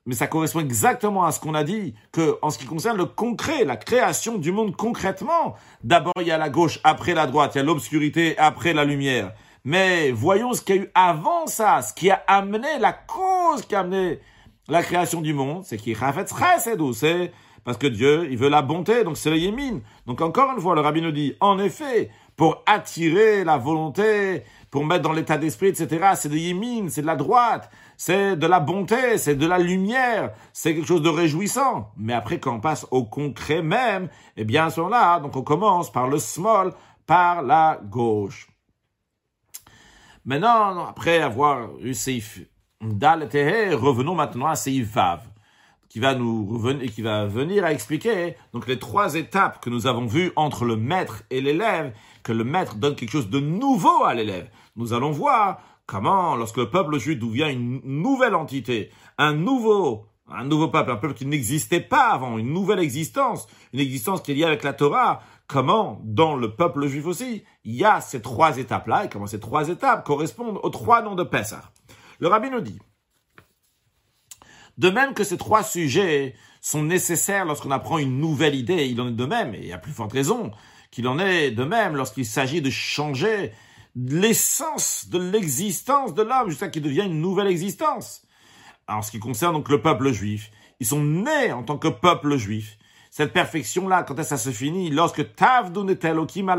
[0.07, 3.05] mais ça correspond exactement à ce qu'on a dit, que en ce qui concerne le
[3.05, 7.53] concret, la création du monde concrètement, d'abord il y a la gauche, après la droite,
[7.55, 9.33] il y a l'obscurité, après la lumière.
[9.64, 13.67] Mais voyons ce qu'il y a eu avant ça, ce qui a amené, la cause
[13.67, 14.21] qui a amené
[14.68, 17.33] la création du monde, c'est qui c'est
[17.64, 19.81] parce que Dieu, il veut la bonté, donc c'est le yémine.
[20.07, 24.85] Donc encore une fois, le rabbin nous dit, en effet, pour attirer la volonté, pour
[24.85, 28.61] mettre dans l'état d'esprit, etc., c'est de yémine, c'est de la droite, c'est de la
[28.61, 31.90] bonté, c'est de la lumière, c'est quelque chose de réjouissant.
[31.96, 35.42] Mais après, quand on passe au concret même, eh bien, à ce moment-là, donc on
[35.42, 36.74] commence par le small,
[37.07, 38.48] par la gauche.
[40.27, 42.54] Maintenant, après avoir eu Dal
[43.75, 45.20] revenons maintenant à Seif Vav,
[45.88, 49.87] qui va nous revenir, qui va venir à expliquer donc les trois étapes que nous
[49.87, 51.92] avons vues entre le maître et l'élève,
[52.23, 54.49] que le maître donne quelque chose de nouveau à l'élève.
[54.77, 60.44] Nous allons voir Comment, lorsque le peuple juif devient une nouvelle entité, un nouveau, un
[60.44, 64.35] nouveau peuple, un peuple qui n'existait pas avant, une nouvelle existence, une existence qui est
[64.35, 68.57] liée avec la Torah, comment, dans le peuple juif aussi, il y a ces trois
[68.57, 71.70] étapes-là, et comment ces trois étapes correspondent aux trois noms de Pessah.
[72.20, 72.79] Le rabbin nous dit,
[74.79, 79.09] de même que ces trois sujets sont nécessaires lorsqu'on apprend une nouvelle idée, il en
[79.09, 80.50] est de même, et a plus forte raison
[80.90, 83.53] qu'il en est de même lorsqu'il s'agit de changer
[83.96, 88.22] l'essence de l'existence de l'homme jusqu'à qu'il devienne une nouvelle existence.
[88.88, 90.50] En ce qui concerne donc le peuple juif,
[90.81, 92.77] ils sont nés en tant que peuple juif.
[93.11, 94.90] Cette perfection-là, quand est-ce que ça se finit?
[94.90, 96.55] Lorsque Tavdun et Elohim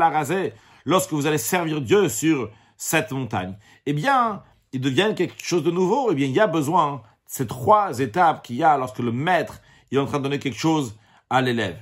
[0.84, 4.42] lorsque vous allez servir Dieu sur cette montagne, eh bien,
[4.76, 6.10] ils deviennent quelque chose de nouveau.
[6.12, 9.10] Eh bien, il y a besoin de ces trois étapes qu'il y a lorsque le
[9.10, 10.98] maître est en train de donner quelque chose
[11.30, 11.78] à l'élève.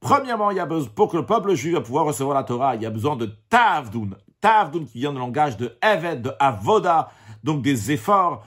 [0.00, 2.76] Premièrement, il y a besoin, pour que le peuple juif va pouvoir recevoir la Torah,
[2.76, 7.10] il y a besoin de Tavdun, Tavdun qui vient du langage de Eved, de Avoda,
[7.44, 8.46] donc des efforts,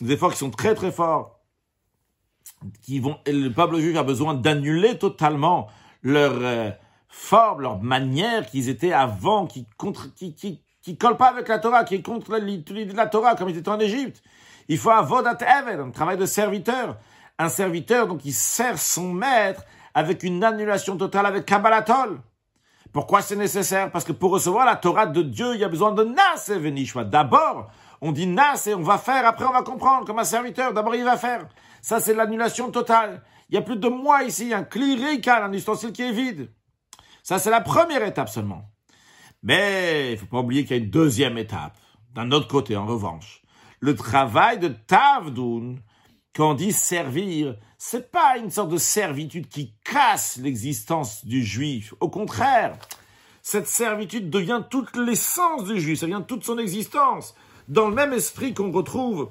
[0.00, 1.38] des efforts qui sont très très forts,
[2.82, 5.68] qui vont, le peuple juif a besoin d'annuler totalement
[6.02, 6.70] leur euh,
[7.08, 11.58] forme, leur manière qu'ils étaient avant, qui contre, qui, qui, qui collent pas avec la
[11.58, 14.22] Torah, qui est contre l'idée de la Torah comme ils étaient en Égypte.
[14.68, 16.96] Il faut Avodat Eved, un travail de serviteur.
[17.38, 19.62] Un serviteur, donc, qui sert son maître
[19.94, 22.20] avec une annulation totale avec Kabbalatol.
[22.92, 23.92] Pourquoi c'est nécessaire?
[23.92, 26.58] Parce que pour recevoir la Torah de Dieu, il y a besoin de Nas et
[26.58, 27.04] Venishma.
[27.04, 30.72] D'abord, on dit Nas et on va faire, après on va comprendre comme un serviteur.
[30.72, 31.46] D'abord, il va faire.
[31.80, 33.22] Ça, c'est l'annulation totale.
[33.50, 36.50] Il y a plus de moi ici, un clirical, un ustensile qui est vide.
[37.22, 38.64] Ça, c'est la première étape seulement.
[39.42, 41.76] Mais il faut pas oublier qu'il y a une deuxième étape.
[42.14, 43.42] D'un autre côté, en revanche,
[43.80, 45.80] le travail de Tavdoun,
[46.34, 51.94] quand on dit servir, c'est pas une sorte de servitude qui casse l'existence du juif.
[52.00, 52.76] Au contraire,
[53.42, 57.34] cette servitude devient toute l'essence du juif, ça devient toute son existence.
[57.68, 59.30] Dans le même esprit qu'on retrouve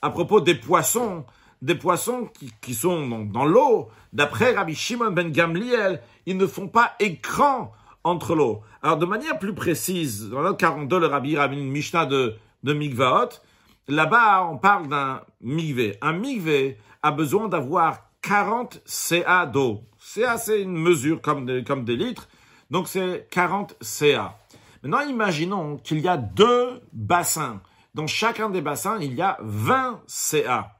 [0.00, 1.24] à propos des poissons,
[1.60, 2.28] des poissons
[2.60, 7.72] qui, sont dans, l'eau, d'après Rabbi Shimon ben Gamliel, ils ne font pas écran
[8.04, 8.62] entre l'eau.
[8.82, 13.40] Alors de manière plus précise, dans le 42, le Rabbi Rabbi Mishnah de, de Mikvaot,
[13.88, 15.98] là-bas on parle d'un mikvé.
[16.00, 19.82] Un mikvé a besoin d'avoir 40 CA d'eau.
[19.98, 22.28] CA c'est une mesure comme des, comme des litres,
[22.70, 24.38] donc c'est 40 CA.
[24.82, 27.60] Maintenant imaginons qu'il y a deux bassins.
[27.94, 30.78] Dans chacun des bassins, il y a 20 CA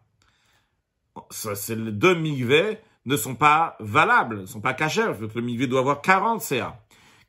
[1.31, 5.05] c'est les deux migvés ne sont pas valables, ne sont pas cachés.
[5.35, 6.79] Le migvé doit avoir 40 CA.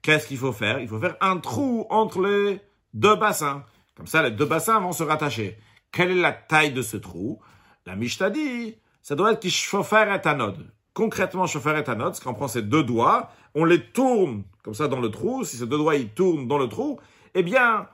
[0.03, 0.79] Qu'est-ce qu'il faut faire?
[0.79, 2.59] Il faut faire un trou entre les
[2.93, 3.63] deux bassins.
[3.95, 5.57] Comme ça, les deux bassins vont se rattacher.
[5.91, 7.39] Quelle est la taille de ce trou?
[7.85, 10.71] La Mishnah dit, ça doit être chauffer et anode.
[10.93, 14.87] Concrètement, chauffer et anode, c'est qu'on prend ces deux doigts, on les tourne comme ça
[14.87, 15.43] dans le trou.
[15.43, 16.99] Si ces deux doigts ils tournent dans le trou,
[17.33, 17.87] eh bien,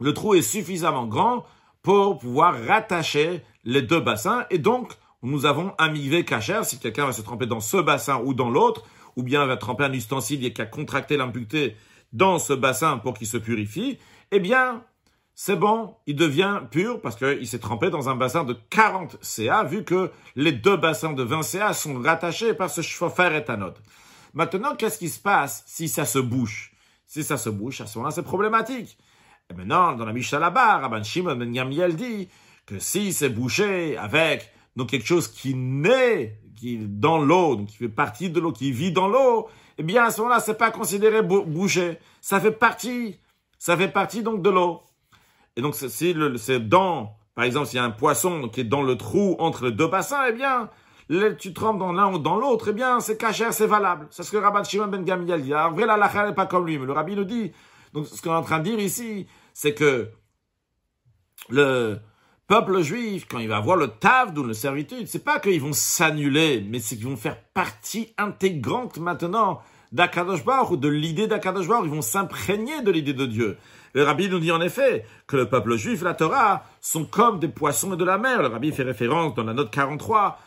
[0.00, 1.46] le trou est suffisamment grand
[1.82, 4.46] pour pouvoir rattacher les deux bassins.
[4.50, 4.92] Et donc,
[5.30, 6.64] nous avons un mivé cachère.
[6.64, 8.84] Si quelqu'un va se tremper dans ce bassin ou dans l'autre,
[9.16, 11.76] ou bien va tremper un ustensile et a contracté l'impureté
[12.12, 13.98] dans ce bassin pour qu'il se purifie,
[14.30, 14.84] eh bien,
[15.34, 19.64] c'est bon, il devient pur parce qu'il s'est trempé dans un bassin de 40 CA,
[19.64, 23.74] vu que les deux bassins de 20 CA sont rattachés par ce chauffer éthanol.
[24.32, 26.72] Maintenant, qu'est-ce qui se passe si ça se bouche?
[27.06, 28.98] Si ça se bouche, à ce moment-là, c'est problématique.
[29.50, 32.28] Et maintenant, dans la Mishnah là-bas, Rabban Shimon Ben Yamiel dit
[32.66, 37.76] que si c'est bouché avec donc quelque chose qui naît qui dans l'eau, donc qui
[37.76, 40.70] fait partie de l'eau, qui vit dans l'eau, eh bien à ce moment-là, c'est pas
[40.70, 41.98] considéré bouché.
[42.20, 43.20] Ça fait partie,
[43.58, 44.82] ça fait partie donc de l'eau.
[45.56, 48.82] Et donc si c'est dans, par exemple, s'il y a un poisson qui est dans
[48.82, 50.70] le trou entre les deux bassins, eh bien
[51.38, 54.08] tu trempes dans l'un ou dans l'autre, eh bien c'est cachère, c'est valable.
[54.10, 55.54] C'est ce que Rabbi Shimon ben Gamliel dit.
[55.54, 57.52] Alors vrai, la n'est pas comme lui, mais le rabbi nous dit.
[57.92, 60.10] Donc ce qu'on est en train de dire ici, c'est que
[61.48, 61.98] le
[62.46, 65.72] peuple juif, quand il va avoir le taf ou le servitude, c'est pas qu'ils vont
[65.72, 69.60] s'annuler, mais c'est qu'ils vont faire partie intégrante maintenant
[69.92, 73.56] d'Akadosh ou de l'idée d'Akadosh Ils vont s'imprégner de l'idée de Dieu.
[73.94, 77.48] Le rabbi nous dit en effet que le peuple juif, la Torah, sont comme des
[77.48, 78.42] poissons de la mer.
[78.42, 80.38] Le rabbi fait référence dans la note 43,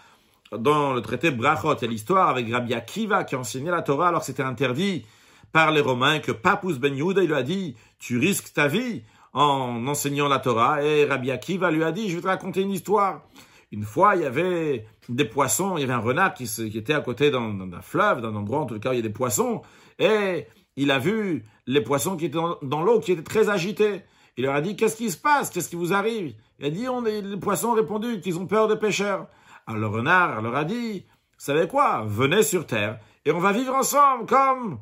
[0.57, 1.75] dans le traité Brachot.
[1.75, 5.05] Il y a l'histoire avec Rabbi Akiva qui enseignait la Torah alors c'était interdit
[5.51, 9.03] par les Romains que Papus Ben Yehuda, il lui a dit, tu risques ta vie
[9.33, 10.83] en enseignant la Torah.
[10.83, 13.23] Et Rabbi Akiva lui a dit, je vais te raconter une histoire.
[13.71, 17.01] Une fois, il y avait des poissons, il y avait un renard qui, était à
[17.01, 19.61] côté d'un fleuve, d'un endroit, en tout cas, il y a des poissons.
[19.99, 24.01] Et il a vu les poissons qui étaient dans, l'eau, qui étaient très agités.
[24.37, 25.49] Il leur a dit, qu'est-ce qui se passe?
[25.49, 26.33] Qu'est-ce qui vous arrive?
[26.59, 26.87] Il a dit,
[27.21, 29.27] les poissons ont répondu qu'ils ont peur des pêcheurs.
[29.67, 32.03] Alors le renard leur a dit, vous savez quoi?
[32.07, 34.79] Venez sur terre et on va vivre ensemble comme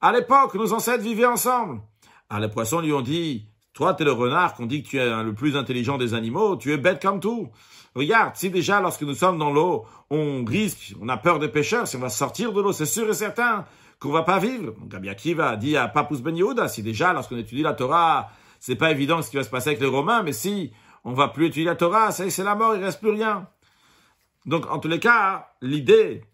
[0.00, 1.80] à l'époque nos ancêtres vivaient ensemble.
[2.28, 3.48] Alors les poissons lui ont dit,
[3.78, 6.56] toi, tu es le renard qu'on dit que tu es le plus intelligent des animaux,
[6.56, 7.48] tu es bête comme tout.
[7.94, 11.86] Regarde, si déjà lorsque nous sommes dans l'eau, on risque, on a peur des pêcheurs,
[11.86, 13.66] si on va sortir de l'eau, c'est sûr et certain
[14.00, 14.72] qu'on va pas vivre.
[14.72, 18.74] Donc Rabbi Akiva dit à Papus Ben Yehuda, si déjà lorsqu'on étudie la Torah, c'est
[18.74, 20.72] pas évident ce qui va se passer avec les Romains, mais si
[21.04, 23.46] on va plus étudier la Torah, c'est la mort, il reste plus rien.
[24.44, 26.24] Donc en tous les cas, l'idée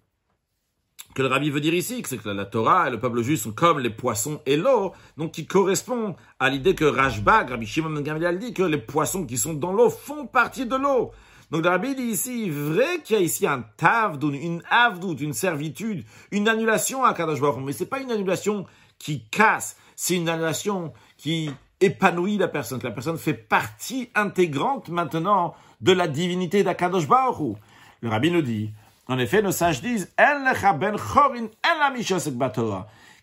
[1.15, 3.53] que le rabbi veut dire ici, c'est que la Torah et le peuple juif sont
[3.53, 8.03] comme les poissons et l'eau, donc qui correspond à l'idée que Rashbag, Rabbi Shimon ben
[8.03, 11.13] Gamliel dit que les poissons qui sont dans l'eau font partie de l'eau.
[11.53, 15.35] Donc le rabbi dit ici, vrai qu'il y a ici un tavdoun, une avdout, une
[15.35, 18.67] servitude, une annulation à Kadosh Baruch mais c'est pas une annulation
[18.99, 21.49] qui casse, c'est une annulation qui
[21.81, 27.57] épanouit la personne, que la personne fait partie intégrante maintenant de la divinité d'Akadosh Baruch
[28.01, 28.73] Le rabbi nous dit,
[29.09, 30.53] en effet, nos sages disent ben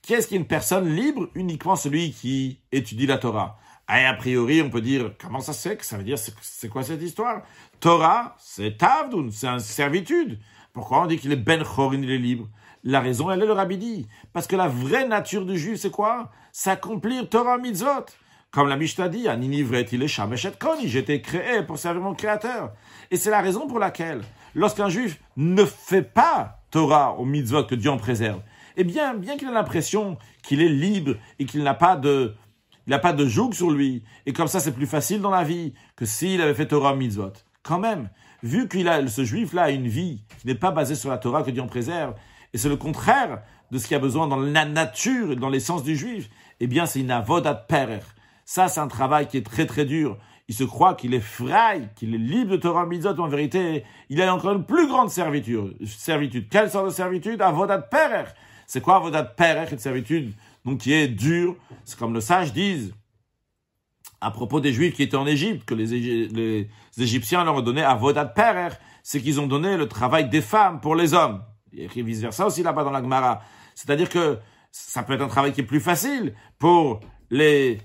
[0.03, 3.57] Qu'est-ce qu'une personne libre Uniquement celui qui étudie la Torah?
[3.89, 6.83] Et a priori, on peut dire comment ça se fait ça veut dire c'est quoi
[6.83, 7.41] cette histoire?
[7.79, 10.39] Torah, c'est tavdun, c'est une servitude.
[10.71, 12.47] Pourquoi on dit qu'il est ben chorin, il est libre?
[12.83, 14.07] La raison, elle est le rabbi dit.
[14.33, 16.31] Parce que la vraie nature du juif, c'est quoi?
[16.51, 18.05] S'accomplir Torah mitzvot.
[18.51, 19.27] Comme la Mishnah dit,
[19.91, 22.73] il est koni, j'étais créé pour servir mon créateur.
[23.09, 24.21] Et c'est la raison pour laquelle,
[24.55, 28.41] lorsqu'un juif ne fait pas Torah au mitzvot que Dieu en préserve,
[28.77, 32.35] eh bien, bien qu'il ait l'impression qu'il est libre et qu'il n'a pas de,
[32.87, 35.43] il n'a pas de joug sur lui, et comme ça c'est plus facile dans la
[35.43, 37.33] vie que s'il avait fait Torah mitzvot.
[37.63, 38.09] Quand même,
[38.43, 41.43] vu qu'il a, ce juif-là a une vie qui n'est pas basée sur la Torah
[41.43, 42.15] que Dieu en préserve,
[42.53, 43.41] et c'est le contraire
[43.71, 46.29] de ce qu'il a besoin dans la nature et dans l'essence du juif,
[46.59, 48.01] eh bien, c'est une avodat perer.
[48.45, 50.17] Ça, c'est un travail qui est très très dur.
[50.51, 54.21] Il se croit qu'il est frei, qu'il est libre de Torah Mitzot, en vérité, il
[54.21, 55.77] a encore une plus grande servitude.
[55.87, 56.49] servitude.
[56.49, 57.41] Quelle sorte de servitude?
[57.41, 58.25] Avodat perer.
[58.67, 60.33] C'est quoi Avodat perer, une servitude?
[60.65, 62.93] Donc qui est dure C'est comme le sage disent
[64.19, 68.25] à propos des Juifs qui étaient en Égypte, que les, Égyptiens leur ont donné Avodat
[68.25, 71.41] perer, c'est qu'ils ont donné le travail des femmes pour les hommes.
[71.71, 73.41] Et vice versa aussi là-bas dans la Gemara.
[73.73, 74.37] C'est-à-dire que
[74.69, 76.99] ça peut être un travail qui est plus facile pour
[77.29, 77.79] les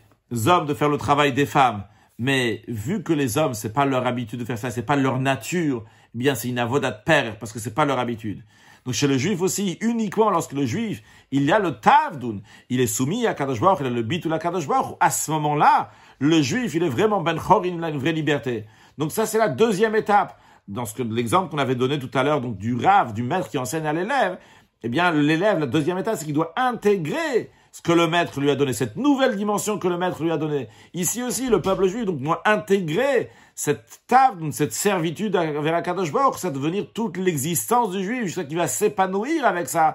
[0.48, 1.84] hommes de faire le travail des femmes.
[2.18, 5.18] Mais vu que les hommes, c'est pas leur habitude de faire ça, c'est pas leur
[5.18, 8.42] nature, eh bien c'est une avodat père parce que c'est pas leur habitude.
[8.86, 11.02] Donc chez le juif aussi, uniquement lorsque le juif,
[11.32, 12.40] il y a le tavdun,
[12.70, 15.30] il est soumis à Kadosh Baruch, il a le bitul à Kadosh Baruch, à ce
[15.32, 15.90] moment-là,
[16.20, 18.64] le juif, il est vraiment ben il a une vraie liberté.
[18.96, 20.40] Donc ça, c'est la deuxième étape.
[20.68, 23.48] Dans ce que, l'exemple qu'on avait donné tout à l'heure, donc du rave, du maître
[23.48, 24.38] qui enseigne à l'élève,
[24.82, 28.50] eh bien, l'élève, la deuxième étape, c'est qu'il doit intégrer ce que le maître lui
[28.50, 30.66] a donné, cette nouvelle dimension que le maître lui a donnée.
[30.94, 36.38] Ici aussi, le peuple juif donc, doit intégrer cette table, cette servitude vers Akadosh Baruch,
[36.38, 39.94] ça devenir toute l'existence du juif, jusqu'à qu'il va s'épanouir avec ça,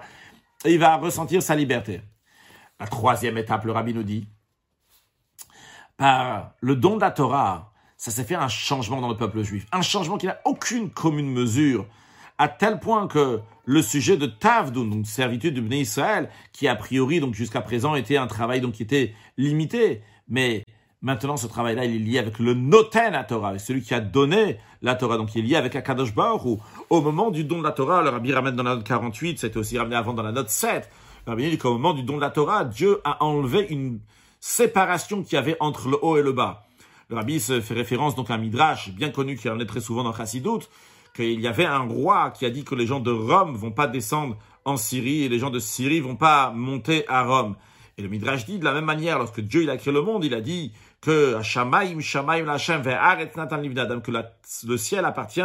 [0.64, 2.02] et il va ressentir sa liberté.
[2.78, 4.28] La troisième étape, le rabbi nous dit,
[5.96, 9.66] par le don de la Torah, ça s'est fait un changement dans le peuple juif,
[9.72, 11.88] un changement qui n'a aucune commune mesure
[12.38, 16.74] à tel point que le sujet de Tavdun, donc servitude de Bnei Israël, qui a
[16.74, 20.64] priori, donc jusqu'à présent, était un travail donc qui était limité, mais
[21.00, 24.58] maintenant ce travail-là, il est lié avec le Noten à Torah, celui qui a donné
[24.82, 26.60] la Torah, donc il est lié avec Akadosh Baruch, ou
[26.90, 29.58] au moment du don de la Torah, le Rabbi ramène dans la note 48, c'était
[29.58, 30.88] aussi ramené avant dans la note 7,
[31.26, 34.00] le Rabbi dit qu'au moment du don de la Torah, Dieu a enlevé une
[34.40, 36.66] séparation qu'il y avait entre le haut et le bas.
[37.08, 40.02] Le Rabbi se fait référence donc à Midrash, bien connu qui en est très souvent
[40.02, 40.66] dans Chassidut,
[41.14, 43.86] qu'il y avait un roi qui a dit que les gens de Rome vont pas
[43.86, 47.56] descendre en Syrie et les gens de Syrie vont pas monter à Rome.
[47.98, 50.24] Et le Midrash dit de la même manière, lorsque Dieu il a créé le monde,
[50.24, 54.10] il a dit que Shamaim, Shamaim, que
[54.66, 55.40] le ciel appartient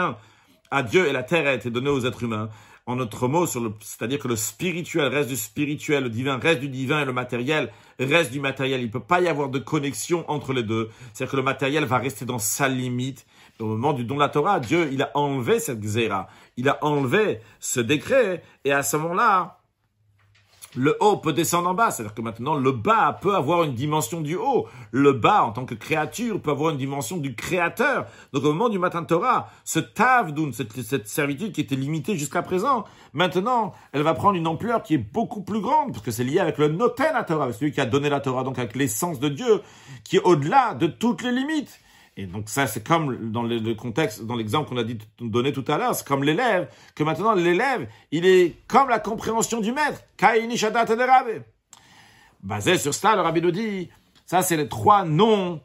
[0.72, 2.50] à Dieu et la terre a été donnée aux êtres humains.
[2.86, 7.02] En autre mot, c'est-à-dire que le spirituel reste du spirituel, le divin reste du divin
[7.02, 8.80] et le matériel reste du matériel.
[8.80, 10.90] Il ne peut pas y avoir de connexion entre les deux.
[11.12, 13.26] C'est-à-dire que le matériel va rester dans sa limite
[13.60, 16.28] au moment du don de la Torah, Dieu, il a enlevé cette xéra,
[16.58, 19.58] il a enlevé ce décret, et à ce moment-là,
[20.76, 24.22] le haut peut descendre en bas, c'est-à-dire que maintenant le bas peut avoir une dimension
[24.22, 24.68] du haut.
[24.92, 28.06] Le bas, en tant que créature, peut avoir une dimension du créateur.
[28.32, 32.44] Donc au moment du matin Torah, ce tavdoun, cette, cette servitude qui était limitée jusqu'à
[32.44, 36.24] présent, maintenant, elle va prendre une ampleur qui est beaucoup plus grande, parce que c'est
[36.24, 39.20] lié avec le noten à Torah, celui qui a donné la Torah, donc avec l'essence
[39.20, 39.62] de Dieu,
[40.04, 41.80] qui est au-delà de toutes les limites.
[42.20, 44.84] Et donc ça, c'est comme dans le, contexte, dans l'exemple qu'on a
[45.22, 49.62] donné tout à l'heure, c'est comme l'élève, que maintenant l'élève, il est comme la compréhension
[49.62, 50.02] du maître.
[52.42, 53.90] Basé sur cela, le rabbi nous dit,
[54.26, 55.62] ça c'est les trois noms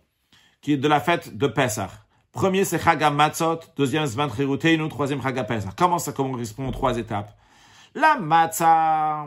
[0.60, 1.88] qui de la fête de Pessah.
[2.32, 3.60] Premier, c'est Chaga Matzot.
[3.76, 4.88] Deuxième, Zman Chiruteinu.
[4.88, 5.70] Troisième, Chaga Pessah.
[5.76, 7.36] Comment ça correspond aux trois étapes?
[7.94, 9.26] La Matzah,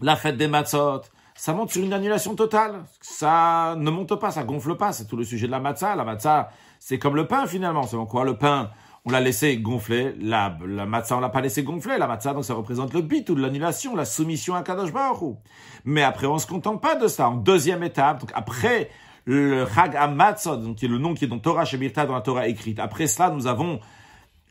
[0.00, 1.02] la fête des Matzot,
[1.36, 2.84] ça monte sur une annulation totale.
[3.00, 4.92] Ça ne monte pas, ça gonfle pas.
[4.92, 5.96] C'est tout le sujet de la matzah.
[5.96, 7.82] La matzah, c'est comme le pain finalement.
[7.84, 8.70] C'est quoi le pain
[9.04, 10.14] On l'a laissé gonfler.
[10.20, 11.98] La, la matzah, on l'a pas laissé gonfler.
[11.98, 15.36] La matzah, donc ça représente le bit ou l'annulation, la soumission à Kadosh Baruch
[15.84, 17.28] Mais après, on se contente pas de ça.
[17.28, 18.90] En deuxième étape, donc après
[19.26, 19.96] le Chag
[20.62, 22.78] donc qui est le nom qui est dans Torah Shebirta, dans la Torah écrite.
[22.78, 23.80] Après cela, nous avons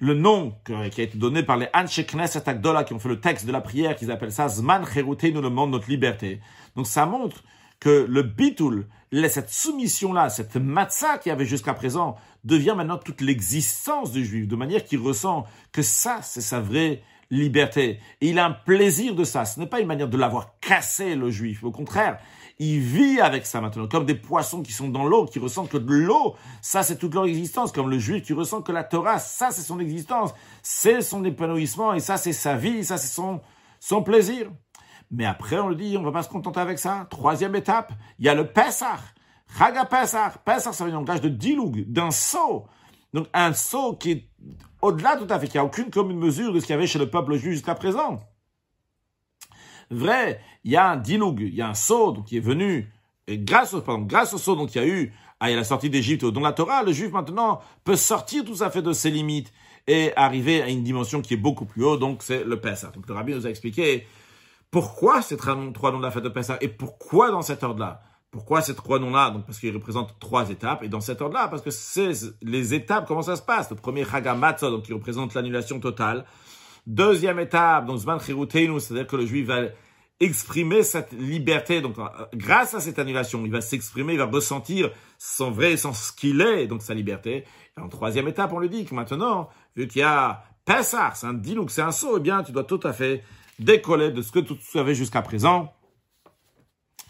[0.03, 3.21] le nom qui a été donné par les Anshe Knesset Agdola qui ont fait le
[3.21, 6.41] texte de la prière, qu'ils appellent ça Zman nous demande notre liberté.
[6.75, 7.41] Donc ça montre
[7.79, 8.87] que le bitul,
[9.29, 14.45] cette soumission-là, cette matzah qu'il y avait jusqu'à présent, devient maintenant toute l'existence du juif,
[14.45, 17.01] de manière qu'il ressent que ça, c'est sa vraie
[17.31, 18.01] liberté.
[18.19, 19.45] Et il a un plaisir de ça.
[19.45, 21.63] Ce n'est pas une manière de l'avoir cassé, le juif.
[21.63, 22.19] Au contraire,
[22.59, 25.77] il vit avec ça maintenant, comme des poissons qui sont dans l'eau, qui ressentent que
[25.77, 29.19] de l'eau, ça c'est toute leur existence, comme le juif qui ressent que la Torah,
[29.19, 33.41] ça c'est son existence, c'est son épanouissement, et ça c'est sa vie, ça c'est son,
[33.79, 34.51] son plaisir.
[35.11, 37.05] Mais après, on le dit, on va pas se contenter avec ça.
[37.09, 38.99] Troisième étape, il y a le Pesach.
[39.57, 40.39] Chaga Pesach.
[40.43, 42.65] Pesach, ça veut dire un langage de diloug, d'un saut.
[43.13, 44.29] Donc, un saut qui est
[44.81, 46.97] au-delà tout à fait, qui a aucune commune mesure de ce qu'il y avait chez
[46.97, 48.21] le peuple juif jusqu'à présent.
[49.93, 52.91] Vrai, il y a un diloug, il y a un saut, qui est venu,
[53.27, 55.89] et grâce au, pardon, grâce au saut, donc il y a eu, à la sortie
[55.89, 59.51] d'Égypte, dont la Torah, le juif maintenant peut sortir tout à fait de ses limites
[59.87, 62.93] et arriver à une dimension qui est beaucoup plus haut, donc c'est le Pesach.
[62.93, 64.07] Donc le rabbi nous a expliqué
[64.71, 68.01] pourquoi ces trois noms de la fête de Pessah et pourquoi dans cet ordre-là?
[68.31, 69.29] Pourquoi ces trois noms-là?
[69.29, 73.05] Donc parce qu'ils représentent trois étapes et dans cet ordre-là parce que c'est les étapes
[73.07, 73.69] comment ça se passe?
[73.69, 76.25] Le premier Chagamatzah donc qui représente l'annulation totale.
[76.85, 79.61] Deuxième étape, donc Zman c'est-à-dire que le juif va
[80.19, 81.81] exprimer cette liberté.
[81.81, 82.03] Donc, euh,
[82.33, 86.67] grâce à cette annulation, il va s'exprimer, il va ressentir son vrai sens qu'il est,
[86.67, 87.45] donc sa liberté.
[87.77, 91.27] Et en troisième étape, on lui dit que maintenant, vu qu'il y a Pessah, c'est
[91.27, 93.23] un dilouk, c'est un saut, eh bien, tu dois tout à fait
[93.59, 95.73] décoller de ce que tu savais jusqu'à présent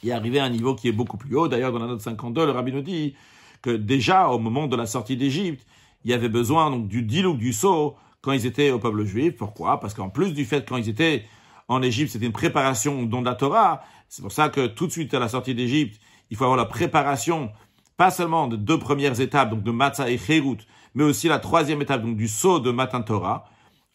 [0.03, 1.47] et arriver à un niveau qui est beaucoup plus haut.
[1.47, 3.15] D'ailleurs, dans la note 52, le rabbi nous dit
[3.61, 5.65] que déjà, au moment de la sortie d'Égypte,
[6.03, 9.35] il y avait besoin donc du dilouk, du saut, quand ils étaient au peuple juif.
[9.35, 9.79] Pourquoi?
[9.79, 11.25] Parce qu'en plus du fait, quand ils étaient
[11.67, 13.83] en Égypte, c'était une préparation don de la Torah.
[14.09, 16.65] C'est pour ça que tout de suite à la sortie d'Égypte, il faut avoir la
[16.65, 17.51] préparation,
[17.97, 20.57] pas seulement de deux premières étapes, donc de Matzah et Cherut,
[20.95, 23.45] mais aussi la troisième étape, donc du saut de Matan Torah.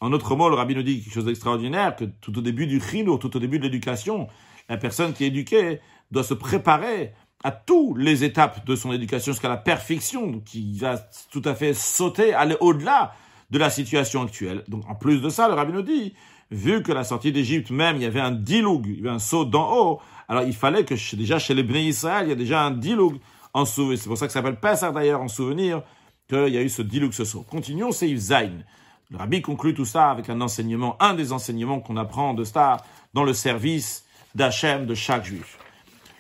[0.01, 2.81] En autre mot, le rabbi nous dit quelque chose d'extraordinaire, que tout au début du
[2.81, 4.29] chinour, tout au début de l'éducation,
[4.69, 7.13] la personne qui est éduquée doit se préparer
[7.43, 10.99] à toutes les étapes de son éducation jusqu'à la perfection, qui va
[11.31, 13.15] tout à fait sauter, aller au-delà
[13.51, 14.65] de la situation actuelle.
[14.69, 16.15] Donc, en plus de ça, le rabbi nous dit,
[16.51, 19.19] vu que la sortie d'Égypte même, il y avait un diloug, il y avait un
[19.19, 22.37] saut d'en haut, alors il fallait que déjà chez les Bnei Israël, il y a
[22.37, 23.19] déjà un diloug
[23.55, 23.99] en souvenir.
[23.99, 25.83] C'est pour ça que ça s'appelle Pessah d'ailleurs, en souvenir
[26.29, 27.45] qu'il y a eu ce diloug, ce saut.
[27.49, 28.65] Continuons, c'est Zayn.
[29.11, 32.77] Le rabbi conclut tout ça avec un enseignement, un des enseignements qu'on apprend de ça
[33.15, 35.59] dans le service d'Hachem de chaque juif.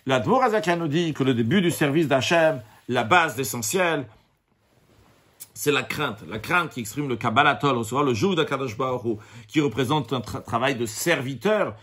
[0.06, 0.42] L'Admor
[0.78, 4.06] nous dit que le début du service d'Hachem, la base essentielle,
[5.54, 6.22] c'est la crainte.
[6.28, 8.76] La crainte qui exprime le Kabbalatol, sera le jour d'Akadosh
[9.46, 11.74] qui représente un travail de serviteur.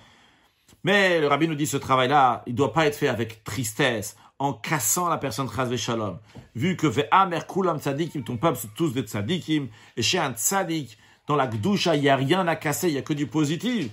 [0.84, 4.16] Mais le rabbi nous dit ce travail-là, il ne doit pas être fait avec tristesse,
[4.40, 6.20] en cassant la personne Chazve Shalom.
[6.56, 10.98] Vu que Ve'amer Kulam Tzadikim, ton peuple sont tous des Tzadikim, et chez un Tzadik,
[11.28, 13.90] dans la Gdusha, il n'y a rien à casser, il n'y a que du positif.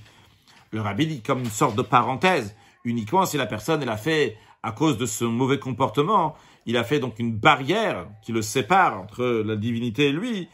[0.70, 2.54] Le rabbi dit comme une sorte de parenthèse,
[2.84, 6.36] uniquement si la personne, elle a fait, à cause de ce mauvais comportement,
[6.66, 10.48] il a fait donc une barrière qui le sépare entre la divinité et lui.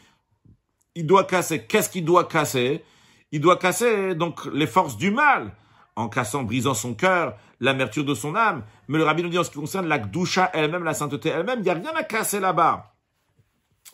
[0.95, 1.65] Il doit casser.
[1.65, 2.85] Qu'est-ce qu'il doit casser?
[3.31, 5.55] Il doit casser donc les forces du mal
[5.97, 8.65] en cassant, brisant son cœur, l'amertume de son âme.
[8.87, 11.59] Mais le rabbi nous dit en ce qui concerne la gdusha elle-même, la sainteté elle-même,
[11.59, 12.95] il n'y a rien à casser là-bas.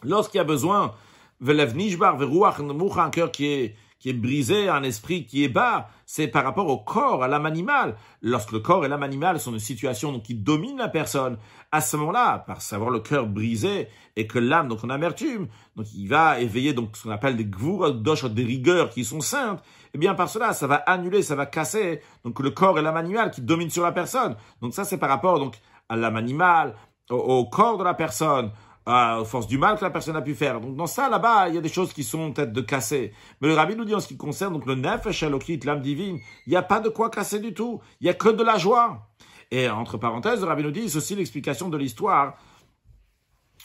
[0.03, 0.95] Lorsqu'il y a besoin,
[1.41, 6.69] un cœur qui est qui est brisé, un esprit qui est bas, c'est par rapport
[6.69, 7.97] au corps, à l'âme animale.
[8.21, 11.39] Lorsque le corps et l'âme animale sont une situation donc, qui domine la personne,
[11.73, 15.87] à ce moment-là, par savoir le cœur brisé et que l'âme, donc en amertume, donc
[15.95, 19.91] il va éveiller donc ce qu'on appelle des gvurot des rigueurs qui sont saintes, et
[19.95, 22.99] eh bien par cela, ça va annuler, ça va casser donc le corps et l'âme
[22.99, 24.37] animale qui dominent sur la personne.
[24.61, 25.57] Donc ça, c'est par rapport donc
[25.89, 26.75] à l'âme animale,
[27.09, 28.51] au corps de la personne,
[28.87, 30.61] aux forces du mal que la personne a pu faire.
[30.61, 33.13] Donc dans ça, là-bas, il y a des choses qui sont peut-être de casser.
[33.41, 36.19] Mais le rabbi nous dit en ce qui concerne donc le nefesh elokit, l'âme divine,
[36.47, 37.81] il n'y a pas de quoi casser du tout.
[38.01, 39.09] Il n'y a que de la joie.
[39.51, 42.35] Et entre parenthèses, le rabbi nous dit, c'est aussi l'explication de l'histoire.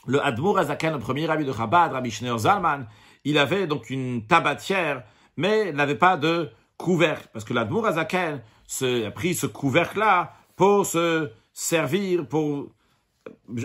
[0.07, 2.87] Le Admour Azaken, le premier rabbi de Chabad, Rabbi Schneur Zalman,
[3.25, 5.03] il avait donc une tabatière,
[5.35, 7.27] mais n'avait pas de couvercle.
[7.33, 8.41] Parce que l'Admour Azaken
[8.81, 12.69] a pris ce couvercle-là pour se servir, pour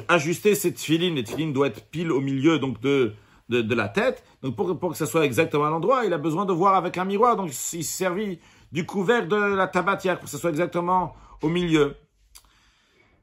[0.08, 3.14] ajuster cette filine, les filine doit être pile au milieu donc de,
[3.48, 4.24] de, la tête.
[4.42, 7.04] Donc pour, que ça soit exactement à l'endroit, il a besoin de voir avec un
[7.04, 7.36] miroir.
[7.36, 8.38] Donc il s'est servi
[8.72, 11.96] du couvercle de la tabatière pour que ça soit exactement au milieu.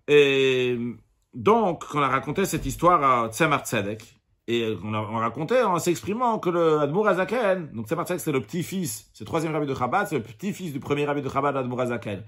[0.07, 0.77] Et
[1.33, 5.79] donc, on a raconté cette histoire à Tzemar Tzedek, et on a, on racontait en
[5.79, 9.67] s'exprimant que le Admour Azaken, donc Tzemar Tzedek c'est le petit-fils, c'est le troisième rabbi
[9.67, 12.23] de Chabad, c'est le petit-fils du premier rabbi de Chabad, Admour Azaken.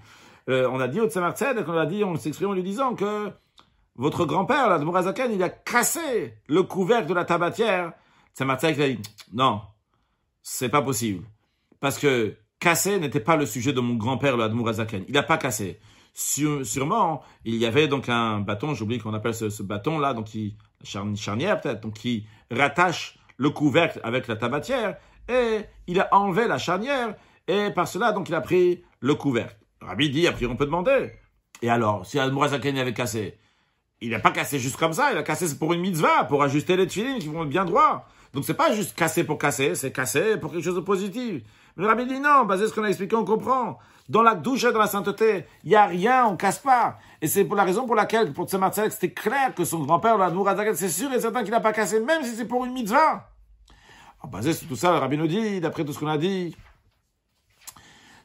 [0.49, 2.95] Euh, on a dit au Tzemar Tzedek, on a dit, on s'exprime en lui disant
[2.95, 3.30] que
[3.96, 7.94] votre grand-père, la Mourazaken, il a cassé le couvercle de la tabatière.
[8.36, 9.00] Qui a dit,
[9.32, 9.62] non,
[10.41, 11.24] c'est pas possible.
[11.80, 15.06] Parce que casser n'était pas le sujet de mon grand-père, le Admourazaken.
[15.08, 15.80] Il n'a pas cassé.
[16.14, 21.62] sûrement, il y avait donc un bâton, j'oublie qu'on appelle ce, bâton-là, donc qui, charnière
[21.62, 27.16] peut-être, donc qui rattache le couvercle avec la tabatière, et il a enlevé la charnière,
[27.48, 29.58] et par cela, donc il a pris le couvercle.
[29.82, 31.12] Rabbi dit, après on peut demander.
[31.62, 33.38] Et alors, si Admourazaken avait cassé,
[34.04, 36.76] il n'a pas cassé juste comme ça, il a cassé pour une mitzvah, pour ajuster
[36.76, 38.06] les tefilines qui vont bien droits.
[38.34, 41.41] Donc c'est pas juste casser pour casser, c'est casser pour quelque chose de positif.
[41.78, 43.80] Mais le rabbi dit non, basé sur ce qu'on a expliqué, on comprend.
[44.10, 46.97] Dans la douche et dans la sainteté, il n'y a rien, on casse pas.
[47.22, 50.30] Et c'est pour la raison pour laquelle, pour Tzemar c'était clair que son grand-père, la
[50.30, 53.30] Nourazaket, c'est sûr et certain qu'il n'a pas cassé, même si c'est pour une mitzvah.
[54.20, 56.54] Alors, basé sur tout ça, le rabbi nous dit, d'après tout ce qu'on a dit,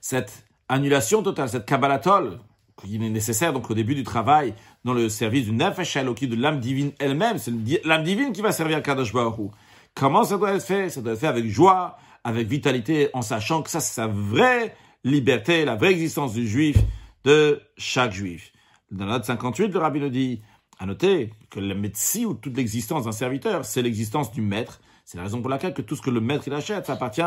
[0.00, 2.40] cette annulation totale, cette kabbalatol,
[2.82, 4.54] qui est nécessaire donc au début du travail
[4.84, 7.38] dans le service du nefesh de l'âme divine elle-même.
[7.38, 7.52] C'est
[7.84, 9.50] l'âme divine qui va servir Kadosh Baruch
[9.94, 10.90] Comment ça doit être fait?
[10.90, 14.76] Ça doit être fait avec joie, avec vitalité, en sachant que ça c'est sa vraie
[15.04, 16.76] liberté, la vraie existence du juif,
[17.24, 18.52] de chaque juif.
[18.90, 20.40] Dans la note 58, le rabbi nous dit,
[20.78, 24.80] à noter que le médecin ou toute l'existence d'un serviteur, c'est l'existence du maître.
[25.04, 27.22] C'est la raison pour laquelle que tout ce que le maître il achète, ça appartient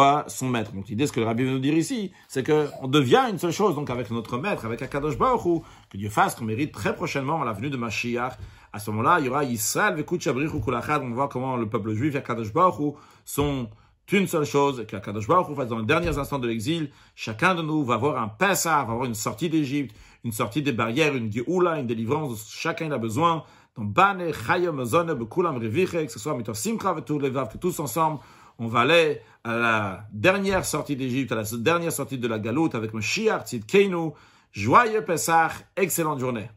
[0.00, 0.72] à son maître.
[0.72, 3.38] Donc l'idée, ce que le rabbi veut nous dire ici, c'est que on devient une
[3.38, 6.72] seule chose, donc avec notre maître, avec Akadosh Baruch Hu, que Dieu fasse qu'on mérite
[6.72, 8.32] très prochainement la venue de Mashiach.
[8.72, 11.68] À ce moment-là, il y aura Israël, Vekut Shabrich Kulachad, on va voir comment le
[11.68, 12.92] peuple juif et Akadosh Baruch Hu
[13.24, 13.68] sont
[14.10, 17.54] une seule chose, que Akadosh Baruch Hu fasse dans les derniers instants de l'exil, chacun
[17.54, 21.14] de nous va avoir un Pessah, va avoir une sortie d'Égypte, une sortie des barrières,
[21.14, 23.44] une une délivrance, chacun a besoin.
[23.76, 28.20] Donc, Bane, Chayam, Zone, Bekulam, Reviche, que ce soit Mitor Simcha, que tous ensemble,
[28.62, 32.76] on va aller à la dernière sortie d'Égypte, à la dernière sortie de la galoute
[32.76, 34.12] avec Mashiach, Tzidkeinu.
[34.52, 36.48] Joyeux Pessah, excellente journée.